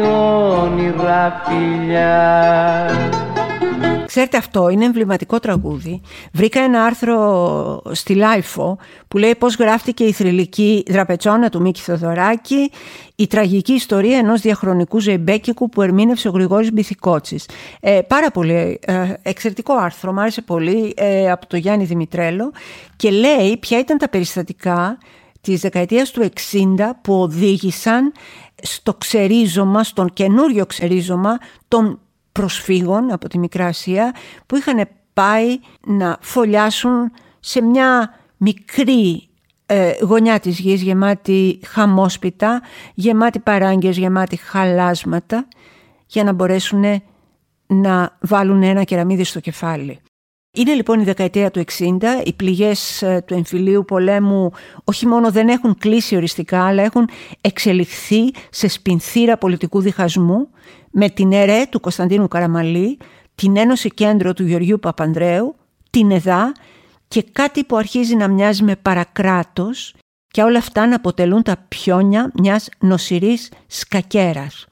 όνειρα 0.00 1.42
φιλιά 1.46 2.86
Ξέρετε 4.06 4.36
αυτό 4.36 4.68
είναι 4.68 4.84
εμβληματικό 4.84 5.38
τραγούδι. 5.38 6.00
Βρήκα 6.32 6.60
ένα 6.60 6.84
άρθρο 6.84 7.82
στη 7.92 8.14
LiFO 8.14 8.78
που 9.08 9.18
λέει 9.18 9.34
πώς 9.34 9.56
γράφτηκε 9.56 10.04
η 10.04 10.12
θρυλική 10.12 10.84
Δραπετσώνα 10.88 11.48
του 11.48 11.60
Μίκη 11.60 11.80
Θεοδωράκη 11.80 12.70
η 13.16 13.26
τραγική 13.26 13.72
ιστορία 13.72 14.18
ενός 14.18 14.40
διαχρονικού 14.40 15.00
ζεϊμπέκικου 15.00 15.68
που 15.68 15.82
ερμήνευσε 15.82 16.28
ο 16.28 16.30
Γρηγόρης 16.30 16.72
Μπιθικότσης. 16.72 17.48
Ε, 17.80 18.00
πάρα 18.06 18.30
πολύ 18.30 18.78
ε, 18.84 19.12
εξαιρετικό 19.22 19.74
άρθρο, 19.74 20.12
μου 20.12 20.20
άρεσε 20.20 20.42
πολύ 20.42 20.92
ε, 20.96 21.30
από 21.30 21.46
το 21.46 21.56
Γιάννη 21.56 21.84
Δημητρέλο 21.84 22.52
και 22.96 23.10
λέει 23.10 23.56
ποια 23.56 23.78
ήταν 23.78 23.98
τα 23.98 24.08
περιστατικά 24.08 24.98
της 25.42 25.60
δεκαετίας 25.60 26.10
του 26.10 26.28
60 26.52 26.90
που 27.02 27.20
οδήγησαν 27.20 28.12
στο 28.62 28.94
ξερίζωμα, 28.94 29.84
στον 29.84 30.12
καινούριο 30.12 30.66
ξερίζωμα 30.66 31.38
των 31.68 32.00
προσφύγων 32.32 33.12
από 33.12 33.28
τη 33.28 33.38
Μικρά 33.38 33.66
Ασία 33.66 34.14
που 34.46 34.56
είχαν 34.56 34.88
πάει 35.12 35.58
να 35.86 36.18
φωλιάσουν 36.20 37.12
σε 37.40 37.62
μια 37.62 38.14
μικρή 38.36 39.28
ε, 39.66 39.92
γωνιά 40.00 40.40
της 40.40 40.58
γης 40.58 40.82
γεμάτη 40.82 41.60
χαμόσπιτα, 41.66 42.62
γεμάτη 42.94 43.38
παράγγες, 43.38 43.96
γεμάτη 43.96 44.36
χαλάσματα 44.36 45.48
για 46.06 46.24
να 46.24 46.32
μπορέσουν 46.32 47.02
να 47.66 48.16
βάλουν 48.20 48.62
ένα 48.62 48.84
κεραμίδι 48.84 49.24
στο 49.24 49.40
κεφάλι. 49.40 50.00
Είναι 50.54 50.74
λοιπόν 50.74 51.00
η 51.00 51.04
δεκαετία 51.04 51.50
του 51.50 51.64
60, 51.78 51.98
οι 52.24 52.32
πληγές 52.32 53.02
ε, 53.02 53.22
του 53.26 53.34
εμφυλίου 53.34 53.84
πολέμου 53.84 54.50
όχι 54.84 55.06
μόνο 55.06 55.30
δεν 55.30 55.48
έχουν 55.48 55.78
κλείσει 55.78 56.16
οριστικά, 56.16 56.66
αλλά 56.66 56.82
έχουν 56.82 57.08
εξελιχθεί 57.40 58.30
σε 58.50 58.68
σπινθήρα 58.68 59.38
πολιτικού 59.38 59.80
διχασμού 59.80 60.48
με 60.90 61.08
την 61.08 61.32
ΕΡΕ 61.32 61.66
του 61.70 61.80
Κωνσταντίνου 61.80 62.28
Καραμαλή, 62.28 62.98
την 63.34 63.56
Ένωση 63.56 63.88
Κέντρο 63.88 64.32
του 64.32 64.46
Γεωργίου 64.46 64.78
Παπανδρέου, 64.78 65.54
την 65.90 66.10
ΕΔΑ 66.10 66.52
και 67.08 67.24
κάτι 67.32 67.64
που 67.64 67.76
αρχίζει 67.76 68.14
να 68.14 68.28
μοιάζει 68.28 68.62
με 68.62 68.76
παρακράτος 68.76 69.94
και 70.28 70.42
όλα 70.42 70.58
αυτά 70.58 70.86
να 70.86 70.96
αποτελούν 70.96 71.42
τα 71.42 71.64
πιόνια 71.68 72.30
μιας 72.34 72.68
νοσηρής 72.78 73.48
σκακέρας. 73.66 74.66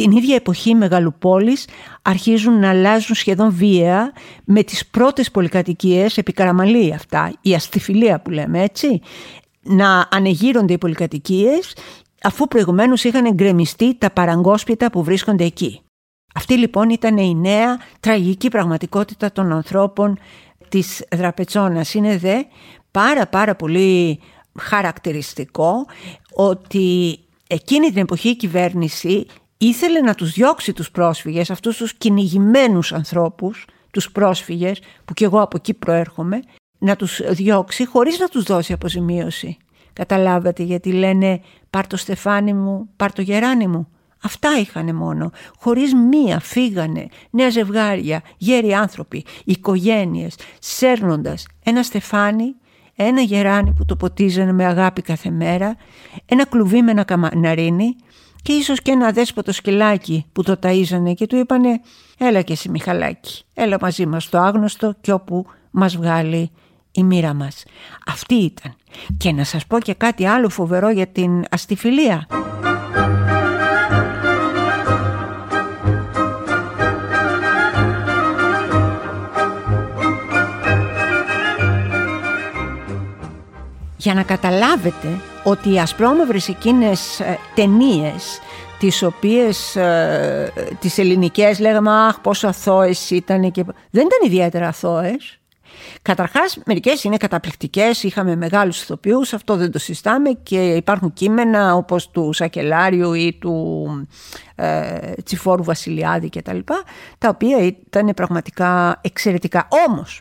Την 0.00 0.10
ίδια 0.10 0.34
εποχή 0.34 0.70
οι 0.70 0.74
μεγαλοπόλεις 0.74 1.66
αρχίζουν 2.02 2.58
να 2.58 2.68
αλλάζουν 2.68 3.14
σχεδόν 3.14 3.50
βία 3.52 4.12
με 4.44 4.62
τις 4.62 4.86
πρώτες 4.86 5.30
πολυκατοικίες 5.30 6.18
επί 6.18 6.32
Καραμαλή 6.32 6.94
αυτά, 6.94 7.32
η 7.40 7.54
αστιφιλία 7.54 8.20
που 8.20 8.30
λέμε 8.30 8.62
έτσι, 8.62 9.00
να 9.62 10.08
ανεγείρονται 10.10 10.72
οι 10.72 10.78
πολυκατοικίες 10.78 11.76
αφού 12.22 12.48
προηγουμένως 12.48 13.04
είχαν 13.04 13.24
εγκρεμιστεί 13.24 13.94
τα 13.98 14.10
παραγκόσπιτα 14.10 14.90
που 14.90 15.02
βρίσκονται 15.02 15.44
εκεί. 15.44 15.80
Αυτή 16.34 16.56
λοιπόν 16.56 16.90
ήταν 16.90 17.16
η 17.16 17.34
νέα 17.34 17.78
τραγική 18.00 18.48
πραγματικότητα 18.48 19.32
των 19.32 19.52
ανθρώπων 19.52 20.18
της 20.68 21.04
Δραπετσόνας. 21.14 21.94
Είναι 21.94 22.16
δε 22.18 22.42
πάρα 22.90 23.26
πάρα 23.26 23.54
πολύ 23.54 24.20
χαρακτηριστικό 24.58 25.86
ότι 26.34 27.18
εκείνη 27.46 27.88
την 27.88 28.02
εποχή 28.02 28.28
η 28.28 28.36
κυβέρνηση 28.36 29.26
ήθελε 29.58 30.00
να 30.00 30.14
τους 30.14 30.32
διώξει 30.32 30.72
τους 30.72 30.90
πρόσφυγες, 30.90 31.50
αυτούς 31.50 31.76
τους 31.76 31.94
κυνηγημένους 31.94 32.92
ανθρώπους, 32.92 33.66
τους 33.90 34.12
πρόσφυγες, 34.12 34.80
που 35.04 35.14
κι 35.14 35.24
εγώ 35.24 35.40
από 35.40 35.56
εκεί 35.56 35.74
προέρχομαι, 35.74 36.40
να 36.78 36.96
τους 36.96 37.20
διώξει 37.28 37.86
χωρίς 37.86 38.18
να 38.18 38.28
τους 38.28 38.42
δώσει 38.42 38.72
αποζημίωση. 38.72 39.56
Καταλάβατε 39.92 40.62
γιατί 40.62 40.92
λένε 40.92 41.40
πάρ 41.70 41.86
το 41.86 41.96
στεφάνι 41.96 42.52
μου, 42.52 42.88
πάρ 42.96 43.12
το 43.12 43.22
γεράνι 43.22 43.66
μου. 43.66 43.88
Αυτά 44.22 44.58
είχανε 44.60 44.92
μόνο, 44.92 45.30
χωρίς 45.58 45.94
μία 45.94 46.40
φύγανε 46.40 47.08
νέα 47.30 47.50
ζευγάρια, 47.50 48.22
γέροι 48.36 48.74
άνθρωποι, 48.74 49.24
οικογένειες, 49.44 50.36
σέρνοντας 50.58 51.46
ένα 51.64 51.82
στεφάνι, 51.82 52.54
ένα 52.96 53.20
γεράνι 53.20 53.72
που 53.72 53.84
το 53.84 53.96
ποτίζανε 53.96 54.52
με 54.52 54.64
αγάπη 54.64 55.02
κάθε 55.02 55.30
μέρα, 55.30 55.76
ένα 56.26 56.46
κλουβί 56.46 56.82
με 56.82 56.90
ένα 56.90 57.04
καμαναρίνι 57.04 57.96
και 58.46 58.52
ίσως 58.52 58.82
και 58.82 58.90
ένα 58.90 59.10
δέσποτο 59.10 59.52
σκυλάκι 59.52 60.26
που 60.32 60.42
το 60.42 60.58
ταΐζανε 60.62 61.14
και 61.14 61.26
του 61.26 61.36
είπανε 61.36 61.80
«Έλα 62.18 62.42
και 62.42 62.52
εσύ 62.52 62.68
Μιχαλάκη, 62.68 63.42
έλα 63.54 63.76
μαζί 63.80 64.06
μας 64.06 64.24
στο 64.24 64.38
άγνωστο 64.38 64.94
και 65.00 65.12
όπου 65.12 65.46
μας 65.70 65.96
βγάλει 65.96 66.50
η 66.92 67.02
μοίρα 67.02 67.34
μας». 67.34 67.64
Αυτή 68.06 68.34
ήταν. 68.34 68.74
Και 69.16 69.32
να 69.32 69.44
σας 69.44 69.66
πω 69.66 69.80
και 69.80 69.94
κάτι 69.94 70.26
άλλο 70.26 70.48
φοβερό 70.48 70.90
για 70.90 71.06
την 71.06 71.44
αστιφιλία. 71.50 72.26
Για 84.06 84.14
να 84.14 84.22
καταλάβετε 84.22 85.20
ότι 85.42 85.72
οι 85.72 85.78
ασπρόμαυρες 85.78 86.48
εκείνες 86.48 87.20
ε, 87.20 87.38
ταινίες 87.54 88.40
τις 88.78 89.02
οποίες 89.02 89.76
ε, 89.76 90.52
τις 90.80 90.98
ελληνικές 90.98 91.58
λέγαμε 91.58 91.90
αχ 91.90 92.20
πόσο 92.20 92.48
αθώες 92.48 93.10
ήταν 93.10 93.50
και... 93.50 93.64
δεν 93.90 94.06
ήταν 94.06 94.18
ιδιαίτερα 94.24 94.68
αθώες 94.68 95.40
Καταρχάς 96.02 96.58
μερικές 96.66 97.04
είναι 97.04 97.16
καταπληκτικές, 97.16 98.02
είχαμε 98.02 98.36
μεγάλους 98.36 98.82
ηθοποιούς, 98.82 99.32
αυτό 99.32 99.56
δεν 99.56 99.70
το 99.70 99.78
συστάμε 99.78 100.30
και 100.42 100.74
υπάρχουν 100.74 101.12
κείμενα 101.12 101.74
όπως 101.74 102.10
του 102.10 102.32
Σακελάριου 102.32 103.12
ή 103.12 103.36
του 103.40 103.86
ε, 104.54 105.12
Τσιφόρου 105.24 105.64
Βασιλιάδη 105.64 106.28
και 106.28 106.42
τα 106.42 106.52
λοιπά, 106.52 106.82
τα 107.18 107.28
οποία 107.28 107.58
ήταν 107.58 108.12
πραγματικά 108.16 108.98
εξαιρετικά. 109.02 109.68
Όμως, 109.88 110.20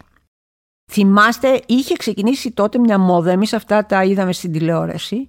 θυμάστε, 0.92 1.62
είχε 1.66 1.96
ξεκινήσει 1.96 2.52
τότε 2.52 2.80
μια 2.80 2.98
μόδα, 2.98 3.32
εμείς 3.32 3.54
αυτά 3.54 3.86
τα 3.86 4.04
είδαμε 4.04 4.34
στην 4.34 4.52
τηλεόραση, 4.52 5.28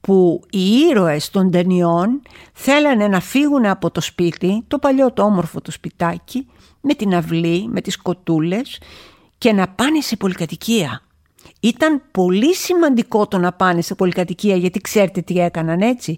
που 0.00 0.42
οι 0.50 0.70
ήρωες 0.90 1.30
των 1.30 1.50
ταινιών 1.50 2.22
θέλανε 2.52 3.08
να 3.08 3.20
φύγουν 3.20 3.66
από 3.66 3.90
το 3.90 4.00
σπίτι, 4.00 4.64
το 4.68 4.78
παλιό 4.78 5.12
το 5.12 5.22
όμορφο 5.22 5.60
το 5.60 5.70
σπιτάκι, 5.70 6.46
με 6.80 6.94
την 6.94 7.14
αυλή, 7.14 7.68
με 7.68 7.80
τις 7.80 7.96
κοτούλες 7.96 8.80
και 9.38 9.52
να 9.52 9.68
πάνε 9.68 10.00
σε 10.00 10.16
πολυκατοικία. 10.16 11.02
Ήταν 11.60 12.02
πολύ 12.10 12.54
σημαντικό 12.54 13.26
το 13.26 13.38
να 13.38 13.52
πάνε 13.52 13.80
σε 13.80 13.94
πολυκατοικία 13.94 14.56
γιατί 14.56 14.80
ξέρετε 14.80 15.20
τι 15.20 15.38
έκαναν 15.38 15.80
έτσι. 15.80 16.16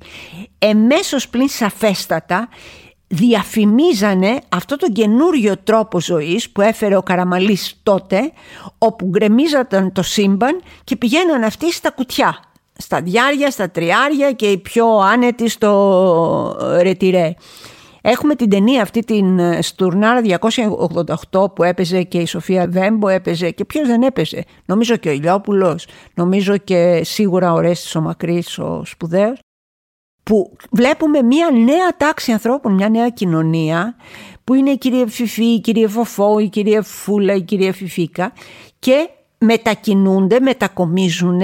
Εμέσως 0.58 1.28
πλην 1.28 1.48
σαφέστατα 1.48 2.48
διαφημίζανε 3.12 4.40
αυτό 4.48 4.76
το 4.76 4.92
καινούριο 4.92 5.54
τρόπο 5.64 6.00
ζωής 6.00 6.50
που 6.50 6.60
έφερε 6.60 6.96
ο 6.96 7.02
Καραμαλής 7.02 7.80
τότε 7.82 8.32
όπου 8.78 9.06
γκρεμίζονταν 9.06 9.92
το 9.92 10.02
σύμπαν 10.02 10.60
και 10.84 10.96
πηγαίναν 10.96 11.42
αυτοί 11.42 11.72
στα 11.72 11.90
κουτιά 11.90 12.38
στα 12.80 13.00
διάρια, 13.00 13.50
στα 13.50 13.70
τριάρια 13.70 14.32
και 14.32 14.46
οι 14.46 14.58
πιο 14.58 14.86
άνετοι 14.96 15.48
στο 15.48 16.56
ρετυρέ. 16.80 17.34
Έχουμε 18.02 18.34
την 18.34 18.50
ταινία 18.50 18.82
αυτή 18.82 19.00
την 19.00 19.38
ε, 19.38 19.62
Στουρνάρα 19.62 20.20
288 21.30 21.54
που 21.54 21.62
έπαιζε 21.62 22.02
και 22.02 22.18
η 22.18 22.26
Σοφία 22.26 22.66
Βέμπο 22.68 23.08
έπαιζε 23.08 23.50
και 23.50 23.64
ποιος 23.64 23.86
δεν 23.86 24.02
έπαιζε; 24.02 24.44
Νομίζω 24.64 24.96
και 24.96 25.08
ο 25.08 25.12
Ηλιόπουλος, 25.12 25.86
νομίζω 26.14 26.56
και 26.56 27.00
σίγουρα 27.04 27.52
ο 27.52 27.60
Ρέστης 27.60 27.94
ο 27.94 28.00
Μακρύς 28.00 28.58
ο 28.58 28.82
σπουδαίος 28.84 29.38
που 30.30 30.56
βλέπουμε 30.70 31.22
μια 31.22 31.50
νέα 31.50 31.96
τάξη 31.96 32.32
ανθρώπων, 32.32 32.72
μια 32.72 32.88
νέα 32.88 33.08
κοινωνία 33.08 33.96
που 34.44 34.54
είναι 34.54 34.70
η 34.70 34.78
κυρία 34.78 35.06
Φιφή, 35.06 35.44
η 35.44 35.60
κυρία 35.60 35.88
Φοφό, 35.88 36.38
η 36.38 36.48
κυρία 36.48 36.82
Φούλα, 36.82 37.34
η 37.34 37.42
κυρία 37.42 37.72
Φιφίκα 37.72 38.32
και 38.78 39.08
μετακινούνται, 39.38 40.40
μετακομίζουν 40.40 41.40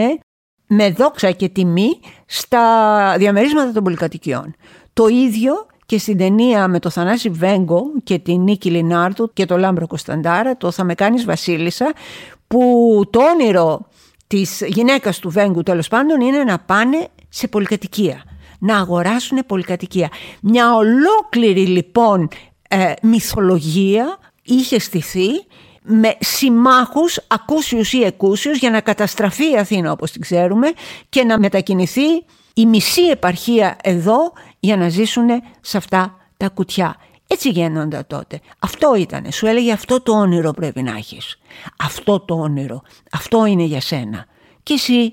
με 0.67 0.91
δόξα 0.91 1.31
και 1.31 1.49
τιμή 1.49 2.01
στα 2.27 3.15
διαμερίσματα 3.19 3.73
των 3.73 3.83
πολυκατοικιών. 3.83 4.55
Το 4.93 5.07
ίδιο 5.07 5.67
και 5.87 5.99
στην 5.99 6.19
ταινία 6.19 6.69
με 6.69 6.79
το 6.79 6.91
Θανάση 6.91 7.29
Βέγκο 7.29 7.83
και 8.05 8.19
την 8.19 8.43
Νίκη 8.43 8.71
Λινάρδου 8.71 9.31
και 9.33 9.45
το 9.45 9.57
Λάμπρο 9.57 9.87
Κωνσταντάρα, 9.87 10.57
το 10.57 10.71
«Θα 10.71 10.85
με 10.85 10.95
κάνεις 10.95 11.25
Βασίλισσα», 11.25 11.93
που 12.47 13.03
το 13.11 13.21
όνειρο 13.23 13.87
της 14.27 14.63
γυναίκας 14.67 15.19
του 15.19 15.31
Βέγκου 15.31 15.63
τέλος 15.63 15.89
πάντων 15.89 16.21
είναι 16.21 16.45
να 16.45 16.59
πάνε 16.59 17.09
σε 17.29 17.49
πολυκατοικία, 17.49 18.25
να 18.59 18.79
αγοράσουν 18.79 19.39
πολυκατοικία. 19.47 20.09
Μια 20.41 20.75
ολόκληρη 20.75 21.67
λοιπόν 21.67 22.29
ε, 22.69 22.93
μυθολογία 23.03 24.19
είχε 24.43 24.79
στηθεί 24.79 25.29
με 25.83 26.17
συμμάχους 26.21 27.19
ακούσιους 27.27 27.93
ή 27.93 28.03
εκούσιους 28.03 28.59
για 28.59 28.71
να 28.71 28.81
καταστραφεί 28.81 29.51
η 29.51 29.59
Αθήνα 29.59 29.93
όπως 29.93 30.11
την 30.11 30.21
ξέρουμε 30.21 30.73
και 31.09 31.25
να 31.25 31.39
μετακινηθεί 31.39 32.25
η 32.55 32.67
μισή 32.67 33.03
επαρχία 33.03 33.77
εδώ 33.83 34.33
για 34.61 34.77
να 34.77 34.89
ζήσουν 34.89 35.29
σε 35.61 35.77
αυτά 35.77 36.17
τα 36.37 36.49
κουτιά. 36.49 36.97
Έτσι 37.27 37.51
γίνονται 37.51 38.05
τότε. 38.07 38.41
Αυτό 38.59 38.95
ήταν. 38.95 39.33
Σου 39.33 39.47
έλεγε 39.47 39.73
αυτό 39.73 40.01
το 40.01 40.13
όνειρο 40.13 40.51
πρέπει 40.51 40.83
να 40.83 40.97
έχεις. 40.97 41.39
Αυτό 41.77 42.21
το 42.21 42.35
όνειρο. 42.35 42.83
Αυτό 43.13 43.45
είναι 43.45 43.63
για 43.63 43.81
σένα. 43.81 44.27
Και 44.63 44.73
εσύ 44.73 45.13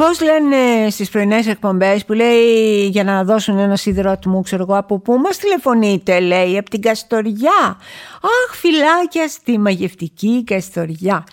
Πώς 0.00 0.20
λένε 0.20 0.90
στις 0.90 1.10
πρωινές 1.10 1.46
εκπομπές 1.46 2.04
που 2.04 2.12
λέει 2.12 2.86
για 2.86 3.04
να 3.04 3.24
δώσουν 3.24 3.58
ένα 3.58 3.76
σιδηρότιμο 3.76 4.42
ξέρω 4.42 4.62
εγώ 4.62 4.76
από 4.76 4.98
πού 4.98 5.16
μας 5.16 5.36
τηλεφωνείτε 5.36 6.20
λέει 6.20 6.58
από 6.58 6.70
την 6.70 6.80
Καστοριά 6.80 7.78
Αχ 8.22 8.54
φυλάκια 8.54 9.28
στη 9.28 9.58
μαγευτική 9.58 10.44
Καστοριά 10.44 11.24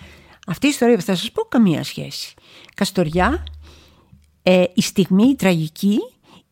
Αυτή 0.46 0.66
η 0.66 0.68
ιστορία 0.68 0.98
θα 0.98 1.14
σας 1.14 1.30
πω 1.32 1.42
καμία 1.42 1.84
σχέση. 1.84 2.34
Καστοριά 2.74 3.44
ε, 4.42 4.64
η 4.74 4.82
στιγμή 4.82 5.28
η 5.28 5.34
τραγική 5.34 5.98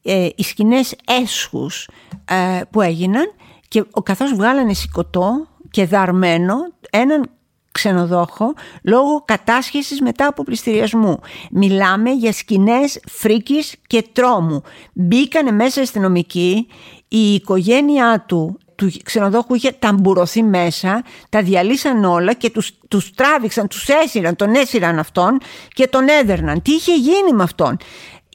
ε, 0.03 0.29
οι 0.37 0.43
σκηνές 0.43 0.95
έσχους 1.23 1.89
ε, 2.25 2.61
που 2.71 2.81
έγιναν 2.81 3.33
και 3.69 3.85
καθώς 4.03 4.35
βγάλανε 4.35 4.75
σηκωτό 4.75 5.47
και 5.71 5.87
δαρμένο 5.87 6.55
έναν 6.91 7.31
ξενοδόχο 7.77 8.55
λόγω 8.83 9.23
κατάσχεσης 9.25 10.01
μετά 10.01 10.27
από 10.27 10.43
πληστηριασμού. 10.43 11.21
Μιλάμε 11.51 12.11
για 12.11 12.33
σκηνές 12.33 13.01
φρίκης 13.09 13.75
και 13.87 14.05
τρόμου. 14.13 14.63
Μπήκανε 14.93 15.51
μέσα 15.51 15.81
αστυνομικοί, 15.81 16.67
η 17.09 17.35
οικογένειά 17.35 18.25
του 18.29 18.59
του 18.77 18.91
ξενοδόχου 19.05 19.55
είχε 19.55 19.73
ταμπουρωθεί 19.73 20.43
μέσα, 20.43 21.03
τα 21.29 21.43
διαλύσαν 21.43 22.05
όλα 22.05 22.33
και 22.33 22.51
τους, 22.51 22.71
τους 22.89 23.15
τράβηξαν, 23.15 23.69
τους 23.69 23.89
έσυραν, 23.89 24.37
τον 24.37 24.55
έσυραν 24.55 24.99
αυτόν 24.99 25.39
και 25.69 25.87
τον 25.87 26.09
έδερναν. 26.09 26.63
Τι 26.63 26.73
είχε 26.73 26.95
γίνει 26.95 27.33
με 27.33 27.43
αυτόν; 27.43 27.77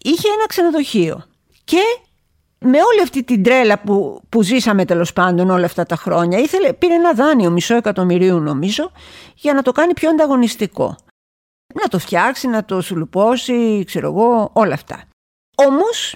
Είχε 0.04 0.28
ένα 0.28 0.46
ξενοδοχείο 0.48 1.24
και 1.64 1.82
με 2.66 2.78
όλη 2.78 3.02
αυτή 3.02 3.24
την 3.24 3.44
τρέλα 3.44 3.80
που, 3.80 4.22
που 4.30 4.42
ζήσαμε 4.42 4.86
τέλος 4.86 5.14
πάντων 5.14 5.50
όλα 5.50 5.66
αυτά 5.66 5.86
τα 5.86 5.96
χρόνια, 5.96 6.40
ήθελε, 6.40 6.74
πήρε 6.74 6.94
ένα 6.94 7.14
δάνειο 7.14 7.50
μισό 7.50 7.76
εκατομμυρίου 7.76 8.40
νομίζω, 8.40 8.92
για 9.36 9.54
να 9.54 9.62
το 9.62 9.72
κάνει 9.72 9.94
πιο 9.94 10.10
ανταγωνιστικό. 10.10 10.96
Να 11.74 11.88
το 11.88 12.00
φτιάξει, 12.00 12.48
να 12.48 12.66
το 12.66 12.82
σουλουπώσει, 12.82 13.84
ξέρω 13.86 14.08
εγώ, 14.08 14.50
όλα 14.54 14.74
αυτά. 14.74 15.04
Όμως 15.56 16.16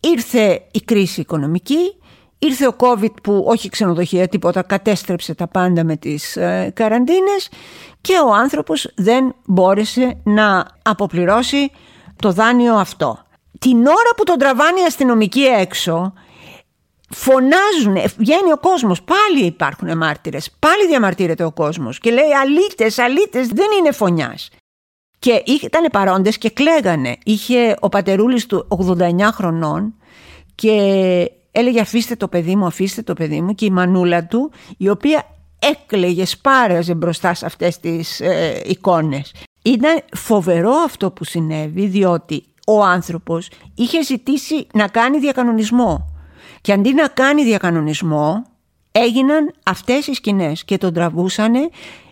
ήρθε 0.00 0.66
η 0.72 0.80
κρίση 0.80 1.20
οικονομική, 1.20 1.96
ήρθε 2.38 2.66
ο 2.66 2.76
COVID 2.78 3.22
που 3.22 3.44
όχι 3.48 3.68
ξενοδοχεία 3.68 4.28
τίποτα 4.28 4.62
κατέστρεψε 4.62 5.34
τα 5.34 5.48
πάντα 5.48 5.84
με 5.84 5.96
τις 5.96 6.36
ε, 6.36 6.72
καραντίνες 6.74 7.48
και 8.00 8.18
ο 8.26 8.34
άνθρωπος 8.34 8.92
δεν 8.96 9.34
μπόρεσε 9.46 10.20
να 10.24 10.66
αποπληρώσει 10.82 11.70
το 12.16 12.32
δάνειο 12.32 12.74
αυτό 12.74 13.18
την 13.62 13.86
ώρα 13.86 14.10
που 14.16 14.24
τον 14.24 14.38
τραβάνει 14.38 14.80
η 14.80 14.84
αστυνομική 14.84 15.42
έξω 15.42 16.12
φωνάζουν, 17.08 18.10
βγαίνει 18.16 18.52
ο 18.52 18.58
κόσμος, 18.58 19.02
πάλι 19.02 19.44
υπάρχουν 19.46 19.96
μάρτυρες, 19.96 20.50
πάλι 20.58 20.86
διαμαρτύρεται 20.86 21.44
ο 21.44 21.52
κόσμος 21.52 21.98
και 21.98 22.10
λέει 22.10 22.32
αλήτες, 22.42 22.98
αλήτες, 22.98 23.48
δεν 23.48 23.66
είναι 23.78 23.92
φωνιάς. 23.92 24.50
Και 25.18 25.42
ήταν 25.46 25.88
παρόντες 25.92 26.38
και 26.38 26.50
κλαίγανε. 26.50 27.16
Είχε 27.24 27.76
ο 27.80 27.88
πατερούλης 27.88 28.46
του 28.46 28.66
89 28.68 29.32
χρονών 29.32 29.94
και 30.54 30.72
έλεγε 31.50 31.80
αφήστε 31.80 32.16
το 32.16 32.28
παιδί 32.28 32.56
μου, 32.56 32.66
αφήστε 32.66 33.02
το 33.02 33.14
παιδί 33.14 33.40
μου 33.40 33.54
και 33.54 33.64
η 33.64 33.70
μανούλα 33.70 34.26
του 34.26 34.52
η 34.76 34.88
οποία 34.88 35.24
έκλαιγε, 35.58 36.24
σπάραζε 36.24 36.94
μπροστά 36.94 37.34
σε 37.34 37.46
αυτές 37.46 37.80
τις 37.80 38.20
ε, 38.20 38.62
εικόνες. 38.66 39.34
Ήταν 39.62 40.02
φοβερό 40.16 40.72
αυτό 40.72 41.10
που 41.10 41.24
συνέβη 41.24 41.86
διότι 41.86 42.51
ο 42.66 42.84
άνθρωπος 42.84 43.48
είχε 43.74 44.02
ζητήσει 44.02 44.66
να 44.74 44.88
κάνει 44.88 45.18
διακανονισμό 45.18 46.14
και 46.60 46.72
αντί 46.72 46.94
να 46.94 47.08
κάνει 47.08 47.44
διακανονισμό 47.44 48.44
έγιναν 48.92 49.54
αυτές 49.64 50.06
οι 50.06 50.14
σκηνές 50.14 50.64
και 50.64 50.78
τον 50.78 50.94
τραβούσανε 50.94 51.68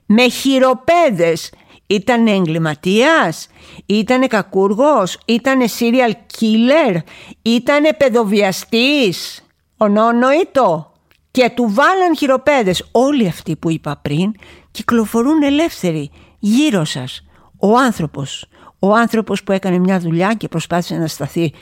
με 0.07 0.29
χειροπέδες. 0.29 1.53
Ήταν 1.87 2.27
εγκληματίας, 2.27 3.49
ήτανε 3.87 4.27
κακούργος, 4.27 5.19
ήτανε 5.25 5.65
serial 5.79 6.13
killer, 6.39 6.97
ήτανε 7.43 7.93
παιδοβιαστής, 7.93 9.47
ονόνοητο 9.77 10.93
και 11.31 11.51
του 11.55 11.67
βάλαν 11.75 12.17
χειροπέδες. 12.17 12.89
Όλοι 12.93 13.27
αυτοί 13.27 13.57
που 13.57 13.71
είπα 13.71 13.99
πριν 14.03 14.33
κυκλοφορούν 14.71 15.43
ελεύθεροι 15.43 16.11
γύρω 16.39 16.85
σας. 16.85 17.25
Ο 17.59 17.77
άνθρωπος 17.77 18.47
ο 18.81 18.95
άνθρωπος 18.95 19.43
που 19.43 19.53
έκανε 19.53 19.79
μια 19.79 20.01
δουλειά 20.01 20.35
και 20.35 20.49
προσπάθησε 20.49 20.95
να 20.95 21.07
σταθεί 21.07 21.53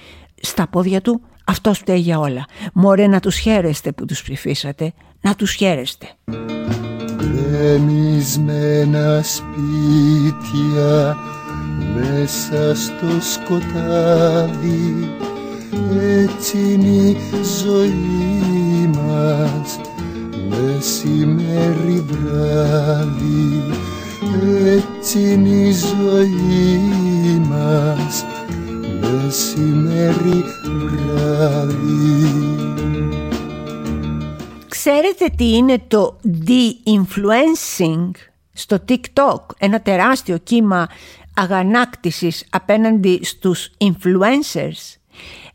στα 0.41 0.67
πόδια 0.67 1.01
του, 1.01 1.21
αυτό 1.45 1.75
φταίει 1.75 1.99
για 1.99 2.19
όλα. 2.19 2.45
Μωρέ 2.73 3.07
να 3.07 3.21
τους 3.21 3.37
χαίρεστε 3.37 3.93
που 3.93 4.05
τους 4.05 4.23
ψηφίσατε, 4.23 4.93
να 5.21 5.35
τους 5.35 5.53
χαίρεστε. 5.53 6.07
Γκρεμισμένα 7.17 9.23
σπίτια 9.23 11.17
μέσα 11.95 12.75
στο 12.75 13.07
σκοτάδι 13.33 15.11
έτσι 16.23 16.59
είναι 16.59 16.87
η 16.87 17.17
ζωή 17.63 18.87
μας 18.87 19.81
μεσημέρι 20.49 22.05
βράδυ 22.07 23.63
έτσι 24.65 25.33
είναι 25.33 25.49
η 25.49 25.73
ζωή 25.73 27.08
μας 27.38 28.24
μεσημέρι 29.01 30.44
βράδυ 30.64 31.98
Ξέρετε 34.68 35.27
τι 35.37 35.57
είναι 35.57 35.83
το 35.88 36.16
de-influencing 36.46 38.11
στο 38.53 38.85
TikTok, 38.88 39.40
ένα 39.59 39.81
τεράστιο 39.81 40.38
κύμα 40.38 40.88
αγανάκτησης 41.35 42.46
απέναντι 42.51 43.20
στους 43.22 43.70
influencers. 43.79 44.96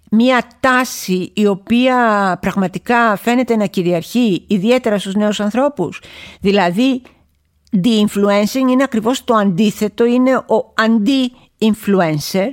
Μία 0.09 0.47
τάση 0.59 1.31
η 1.33 1.47
οποία 1.47 1.97
πραγματικά 2.41 3.15
φαίνεται 3.15 3.55
να 3.55 3.65
κυριαρχεί 3.65 4.45
ιδιαίτερα 4.47 4.99
στους 4.99 5.13
νέους 5.13 5.39
ανθρώπους. 5.39 6.01
Δηλαδή, 6.39 7.01
de-influencing 7.83 8.69
είναι 8.69 8.83
ακριβώς 8.83 9.23
το 9.23 9.35
αντίθετο, 9.35 10.05
είναι 10.05 10.35
ο 10.35 10.73
αντι-influencer 11.67 12.47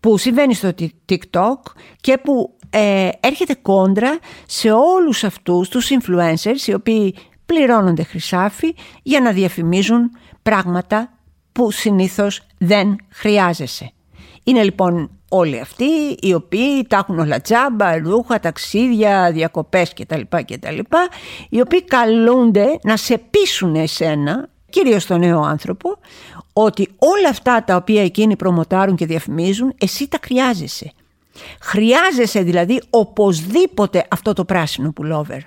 που 0.00 0.18
συμβαίνει 0.18 0.54
στο 0.54 0.72
TikTok 1.08 1.58
και 2.00 2.18
που 2.18 2.56
ε, 2.70 3.08
έρχεται 3.20 3.54
κόντρα 3.54 4.18
σε 4.46 4.70
όλους 4.70 5.24
αυτούς 5.24 5.68
τους 5.68 5.88
influencers 5.90 6.66
οι 6.66 6.74
οποίοι 6.74 7.14
πληρώνονται 7.46 8.02
χρυσάφι 8.02 8.74
για 9.02 9.20
να 9.20 9.32
διαφημίζουν 9.32 10.10
πράγματα 10.42 11.10
που 11.52 11.70
συνήθως 11.70 12.40
δεν 12.58 12.96
χρειάζεσαι. 13.08 13.90
Είναι 14.44 14.62
λοιπόν 14.62 15.10
όλοι 15.28 15.60
αυτοί 15.60 15.84
οι 16.20 16.34
οποίοι 16.34 16.86
τα 16.88 16.96
έχουν 16.96 17.18
όλα 17.18 17.40
τζάμπα, 17.40 17.98
ρούχα, 17.98 18.40
ταξίδια, 18.40 19.30
διακοπές 19.32 19.92
κτλ. 19.92 20.20
κτλ 20.28 20.78
οι 21.48 21.60
οποίοι 21.60 21.84
καλούνται 21.84 22.78
να 22.82 22.96
σε 22.96 23.18
πείσουν 23.18 23.74
εσένα, 23.74 24.48
κυρίως 24.70 25.06
τον 25.06 25.18
νέο 25.18 25.40
άνθρωπο, 25.40 25.98
ότι 26.58 26.88
όλα 26.98 27.28
αυτά 27.28 27.64
τα 27.64 27.76
οποία 27.76 28.02
εκείνοι 28.02 28.36
προμοτάρουν 28.36 28.96
και 28.96 29.06
διαφημίζουν, 29.06 29.74
εσύ 29.78 30.08
τα 30.08 30.18
χρειάζεσαι. 30.22 30.92
Χρειάζεσαι 31.60 32.42
δηλαδή 32.42 32.82
οπωσδήποτε 32.90 34.06
αυτό 34.10 34.32
το 34.32 34.44
πράσινο 34.44 34.92
πουλόβερ. 34.92 35.40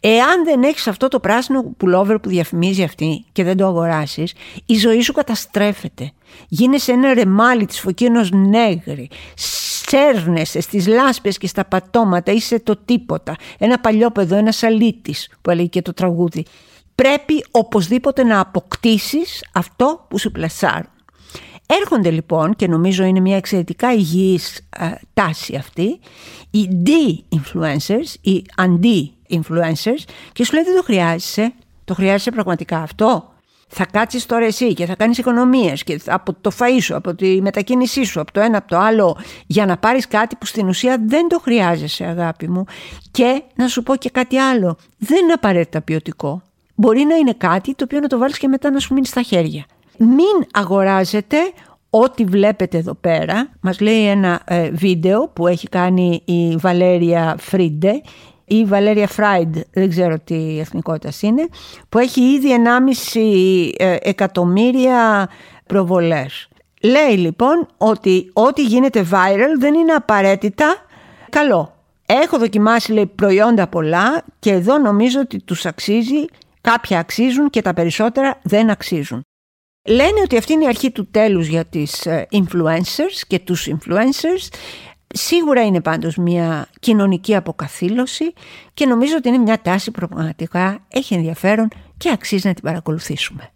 Εάν 0.00 0.44
δεν 0.44 0.62
έχεις 0.62 0.86
αυτό 0.86 1.08
το 1.08 1.20
πράσινο 1.20 1.62
πουλόβερ 1.76 2.18
που 2.18 2.28
διαφημίζει 2.28 2.82
αυτή 2.82 3.24
και 3.32 3.44
δεν 3.44 3.56
το 3.56 3.66
αγοράσεις, 3.66 4.32
η 4.66 4.74
ζωή 4.74 5.00
σου 5.00 5.12
καταστρέφεται. 5.12 6.12
Γίνεσαι 6.48 6.92
ένα 6.92 7.14
ρεμάλι 7.14 7.66
της 7.66 7.80
φωκίνος 7.80 8.30
νέγρη. 8.30 9.10
Σέρνεσαι 9.34 10.60
στις 10.60 10.86
λάσπες 10.86 11.38
και 11.38 11.46
στα 11.46 11.64
πατώματα, 11.64 12.32
είσαι 12.32 12.60
το 12.60 12.76
τίποτα. 12.76 13.36
Ένα 13.58 13.78
παλιό 13.78 14.10
παιδό, 14.10 14.36
ένα 14.36 14.52
αλήτης 14.62 15.28
που 15.42 15.50
έλεγε 15.50 15.68
και 15.68 15.82
το 15.82 15.92
τραγούδι. 15.92 16.44
Πρέπει 16.94 17.44
οπωσδήποτε 17.50 18.24
να 18.24 18.40
αποκτήσεις 18.40 19.44
αυτό 19.52 20.06
που 20.08 20.18
σου 20.18 20.30
πλασάρουν. 20.30 20.88
Έρχονται 21.66 22.10
λοιπόν 22.10 22.54
και 22.54 22.66
νομίζω 22.66 23.04
είναι 23.04 23.20
μια 23.20 23.36
εξαιρετικά 23.36 23.92
υγιής 23.92 24.68
τάση 25.14 25.56
αυτή 25.56 26.00
οι 26.50 26.68
D-influencers, 26.86 28.14
οι 28.20 28.44
αντι-influencers 28.56 30.04
και 30.32 30.44
σου 30.44 30.54
λέει 30.54 30.64
δεν 30.64 30.76
το 30.76 30.82
χρειάζεσαι, 30.82 31.52
το 31.84 31.94
χρειάζεσαι 31.94 32.30
πραγματικά 32.30 32.78
αυτό. 32.78 33.28
Θα 33.68 33.86
κάτσεις 33.86 34.26
τώρα 34.26 34.44
εσύ 34.44 34.74
και 34.74 34.86
θα 34.86 34.94
κάνεις 34.94 35.18
οικονομίες 35.18 35.82
και 35.82 36.00
από 36.06 36.34
το 36.40 36.50
φαΐ 36.58 36.78
σου, 36.80 36.96
από 36.96 37.14
τη 37.14 37.42
μετακίνησή 37.42 38.04
σου, 38.04 38.20
από 38.20 38.32
το 38.32 38.40
ένα 38.40 38.58
από 38.58 38.68
το 38.68 38.78
άλλο 38.78 39.18
για 39.46 39.66
να 39.66 39.76
πάρεις 39.76 40.08
κάτι 40.08 40.36
που 40.36 40.46
στην 40.46 40.68
ουσία 40.68 40.96
δεν 41.06 41.28
το 41.28 41.38
χρειάζεσαι 41.38 42.04
αγάπη 42.04 42.48
μου 42.48 42.64
και 43.10 43.42
να 43.54 43.68
σου 43.68 43.82
πω 43.82 43.96
και 43.96 44.10
κάτι 44.10 44.38
άλλο, 44.38 44.76
δεν 44.98 45.22
είναι 45.22 45.32
απαραίτητα 45.32 45.82
ποιοτικό. 45.82 46.42
Μπορεί 46.74 47.04
να 47.04 47.14
είναι 47.14 47.32
κάτι 47.32 47.74
το 47.74 47.84
οποίο 47.84 48.00
να 48.00 48.08
το 48.08 48.18
βάλεις 48.18 48.38
και 48.38 48.48
μετά 48.48 48.70
να 48.70 48.78
σου 48.78 48.94
μείνει 48.94 49.06
στα 49.06 49.22
χέρια. 49.22 49.64
Μην 49.98 50.46
αγοράζετε 50.52 51.36
ό,τι 51.90 52.24
βλέπετε 52.24 52.78
εδώ 52.78 52.94
πέρα. 52.94 53.48
Μας 53.60 53.80
λέει 53.80 54.06
ένα 54.06 54.40
ε, 54.44 54.70
βίντεο 54.70 55.28
που 55.28 55.46
έχει 55.46 55.68
κάνει 55.68 56.22
η 56.24 56.56
Βαλέρια 56.56 57.36
Φρίντε 57.38 58.00
ή 58.44 58.64
Βαλέρια 58.64 59.08
Φράιντ, 59.08 59.56
δεν 59.72 59.90
ξέρω 59.90 60.18
τι 60.18 60.58
εθνικότητας 60.60 61.22
είναι, 61.22 61.48
που 61.88 61.98
έχει 61.98 62.20
ήδη 62.20 62.48
1,5 63.14 63.70
ε, 63.76 63.96
εκατομμύρια 64.00 65.28
προβολές. 65.66 66.48
Λέει 66.82 67.16
λοιπόν 67.16 67.66
ότι 67.76 68.30
ό,τι 68.32 68.62
γίνεται 68.62 69.06
viral 69.10 69.58
δεν 69.58 69.74
είναι 69.74 69.92
απαραίτητα 69.92 70.76
καλό. 71.30 71.74
Έχω 72.06 72.38
δοκιμάσει 72.38 72.92
λέει, 72.92 73.06
προϊόντα 73.06 73.66
πολλά 73.66 74.24
και 74.38 74.50
εδώ 74.50 74.78
νομίζω 74.78 75.20
ότι 75.20 75.40
τους 75.40 75.66
αξίζει, 75.66 76.24
κάποια 76.64 76.98
αξίζουν 76.98 77.50
και 77.50 77.62
τα 77.62 77.74
περισσότερα 77.74 78.40
δεν 78.42 78.70
αξίζουν. 78.70 79.22
Λένε 79.88 80.20
ότι 80.24 80.36
αυτή 80.36 80.52
είναι 80.52 80.64
η 80.64 80.66
αρχή 80.66 80.90
του 80.90 81.10
τέλους 81.10 81.46
για 81.46 81.64
τις 81.64 82.06
ε, 82.06 82.28
influencers 82.32 83.22
και 83.26 83.38
τους 83.38 83.68
influencers. 83.68 84.54
Σίγουρα 85.06 85.64
είναι 85.64 85.80
πάντως 85.80 86.16
μια 86.16 86.68
κοινωνική 86.80 87.36
αποκαθήλωση 87.36 88.32
και 88.74 88.86
νομίζω 88.86 89.16
ότι 89.16 89.28
είναι 89.28 89.38
μια 89.38 89.60
τάση 89.60 89.90
που 89.90 90.06
πραγματικά 90.06 90.84
έχει 90.88 91.14
ενδιαφέρον 91.14 91.68
και 91.96 92.10
αξίζει 92.10 92.46
να 92.46 92.54
την 92.54 92.62
παρακολουθήσουμε. 92.62 93.52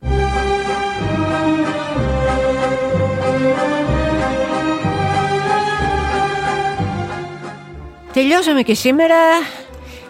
Τελειώσαμε 8.13 8.63
και 8.63 8.75
σήμερα. 8.75 9.17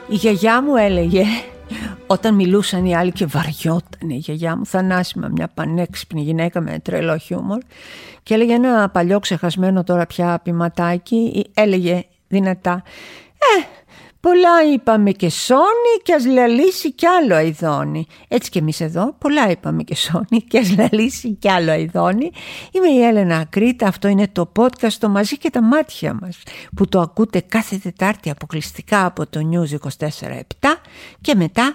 Η 0.08 0.14
γιαγιά 0.14 0.62
μου 0.62 0.76
έλεγε 0.76 1.24
όταν 2.10 2.34
μιλούσαν 2.34 2.84
οι 2.84 2.96
άλλοι 2.96 3.12
και 3.12 3.26
βαριόταν 3.26 4.08
η 4.08 4.16
γιαγιά 4.16 4.56
μου, 4.56 4.66
θανάσιμα 4.66 5.28
μια 5.28 5.50
πανέξυπνη 5.54 6.22
γυναίκα 6.22 6.60
με 6.60 6.78
τρελό 6.78 7.16
χιούμορ 7.16 7.58
και 8.22 8.34
έλεγε 8.34 8.52
ένα 8.52 8.90
παλιό 8.90 9.18
ξεχασμένο 9.18 9.84
τώρα 9.84 10.06
πια 10.06 10.40
ποιηματάκι, 10.42 11.44
έλεγε 11.54 12.04
δυνατά 12.28 12.82
«Ε, 13.32 13.64
πολλά 14.20 14.72
είπαμε 14.72 15.10
και 15.10 15.30
σώνει 15.30 15.94
και 16.02 16.14
ας 16.14 16.26
λαλήσει 16.26 16.92
κι 16.92 17.06
άλλο 17.06 17.34
αηδόνι». 17.34 18.06
Έτσι 18.28 18.50
και 18.50 18.58
εμείς 18.58 18.80
εδώ, 18.80 19.14
πολλά 19.18 19.50
είπαμε 19.50 19.82
και 19.82 19.94
σώνει 19.94 20.42
και 20.48 20.58
ας 20.58 20.76
λαλήσει 20.76 21.34
κι 21.34 21.50
άλλο 21.50 21.70
αηδόνι. 21.70 22.30
Είμαι 22.72 22.88
η 22.88 23.02
Έλενα 23.02 23.36
Ακρίτα, 23.36 23.86
αυτό 23.86 24.08
είναι 24.08 24.28
το 24.32 24.52
podcast 24.58 24.92
το 24.92 25.08
μαζί 25.08 25.38
και 25.38 25.50
τα 25.50 25.62
μάτια 25.62 26.18
μας 26.20 26.42
που 26.76 26.88
το 26.88 27.00
ακούτε 27.00 27.40
κάθε 27.40 27.76
Τετάρτη 27.76 28.30
αποκλειστικά 28.30 29.06
από 29.06 29.26
το 29.26 29.40
News 29.52 29.88
24-7 29.98 30.08
και 31.20 31.34
μετά 31.34 31.74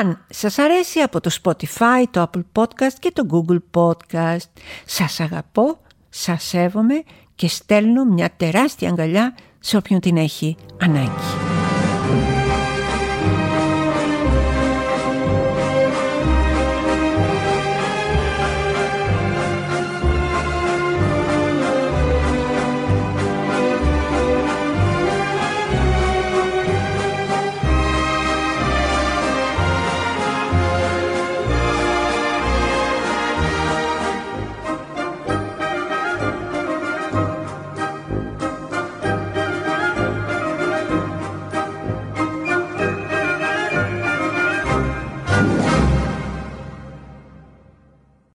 αν 0.00 0.24
σας 0.28 0.58
αρέσει 0.58 1.00
από 1.00 1.20
το 1.20 1.30
Spotify, 1.42 2.04
το 2.10 2.30
Apple 2.30 2.42
Podcast 2.52 2.94
και 2.98 3.12
το 3.12 3.26
Google 3.30 3.58
Podcast. 3.70 4.50
Σας 4.84 5.20
αγαπώ, 5.20 5.78
σας 6.08 6.44
σέβομαι 6.44 7.02
και 7.34 7.48
στέλνω 7.48 8.04
μια 8.04 8.30
τεράστια 8.36 8.88
αγκαλιά 8.88 9.34
σε 9.58 9.76
όποιον 9.76 10.00
την 10.00 10.16
έχει 10.16 10.56
ανάγκη. 10.80 11.10